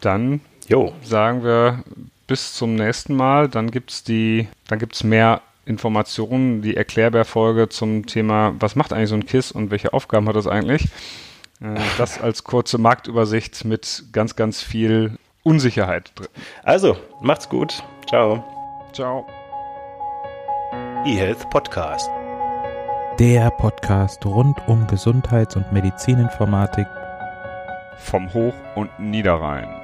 dann 0.00 0.40
jo. 0.68 0.92
sagen 1.02 1.44
wir 1.44 1.84
bis 2.26 2.54
zum 2.54 2.74
nächsten 2.74 3.14
Mal. 3.14 3.48
Dann 3.48 3.70
gibt 3.70 3.90
es 3.90 4.04
die, 4.04 4.48
dann 4.68 4.78
gibt 4.78 4.94
es 4.94 5.04
mehr 5.04 5.42
Informationen, 5.64 6.62
die 6.62 6.76
Erklärbär-Folge 6.76 7.68
zum 7.68 8.06
Thema, 8.06 8.54
was 8.58 8.76
macht 8.76 8.92
eigentlich 8.92 9.10
so 9.10 9.14
ein 9.14 9.26
KISS 9.26 9.52
und 9.52 9.70
welche 9.70 9.92
Aufgaben 9.92 10.28
hat 10.28 10.36
das 10.36 10.46
eigentlich? 10.46 10.84
Äh, 11.60 11.78
das 11.98 12.20
als 12.20 12.44
kurze 12.44 12.78
Marktübersicht 12.78 13.64
mit 13.64 14.04
ganz, 14.12 14.36
ganz 14.36 14.62
viel 14.62 15.18
Unsicherheit 15.42 16.12
drin. 16.14 16.28
Also, 16.62 16.96
macht's 17.20 17.48
gut. 17.48 17.82
Ciao. 18.08 18.44
Ciao. 18.92 19.26
eHealth 21.04 21.48
Podcast. 21.50 22.10
Der 23.18 23.50
Podcast 23.50 24.24
rund 24.24 24.56
um 24.66 24.86
Gesundheits- 24.86 25.56
und 25.56 25.72
Medizininformatik 25.72 26.86
vom 28.00 28.32
Hoch- 28.32 28.54
und 28.74 28.90
Niederrhein. 28.98 29.79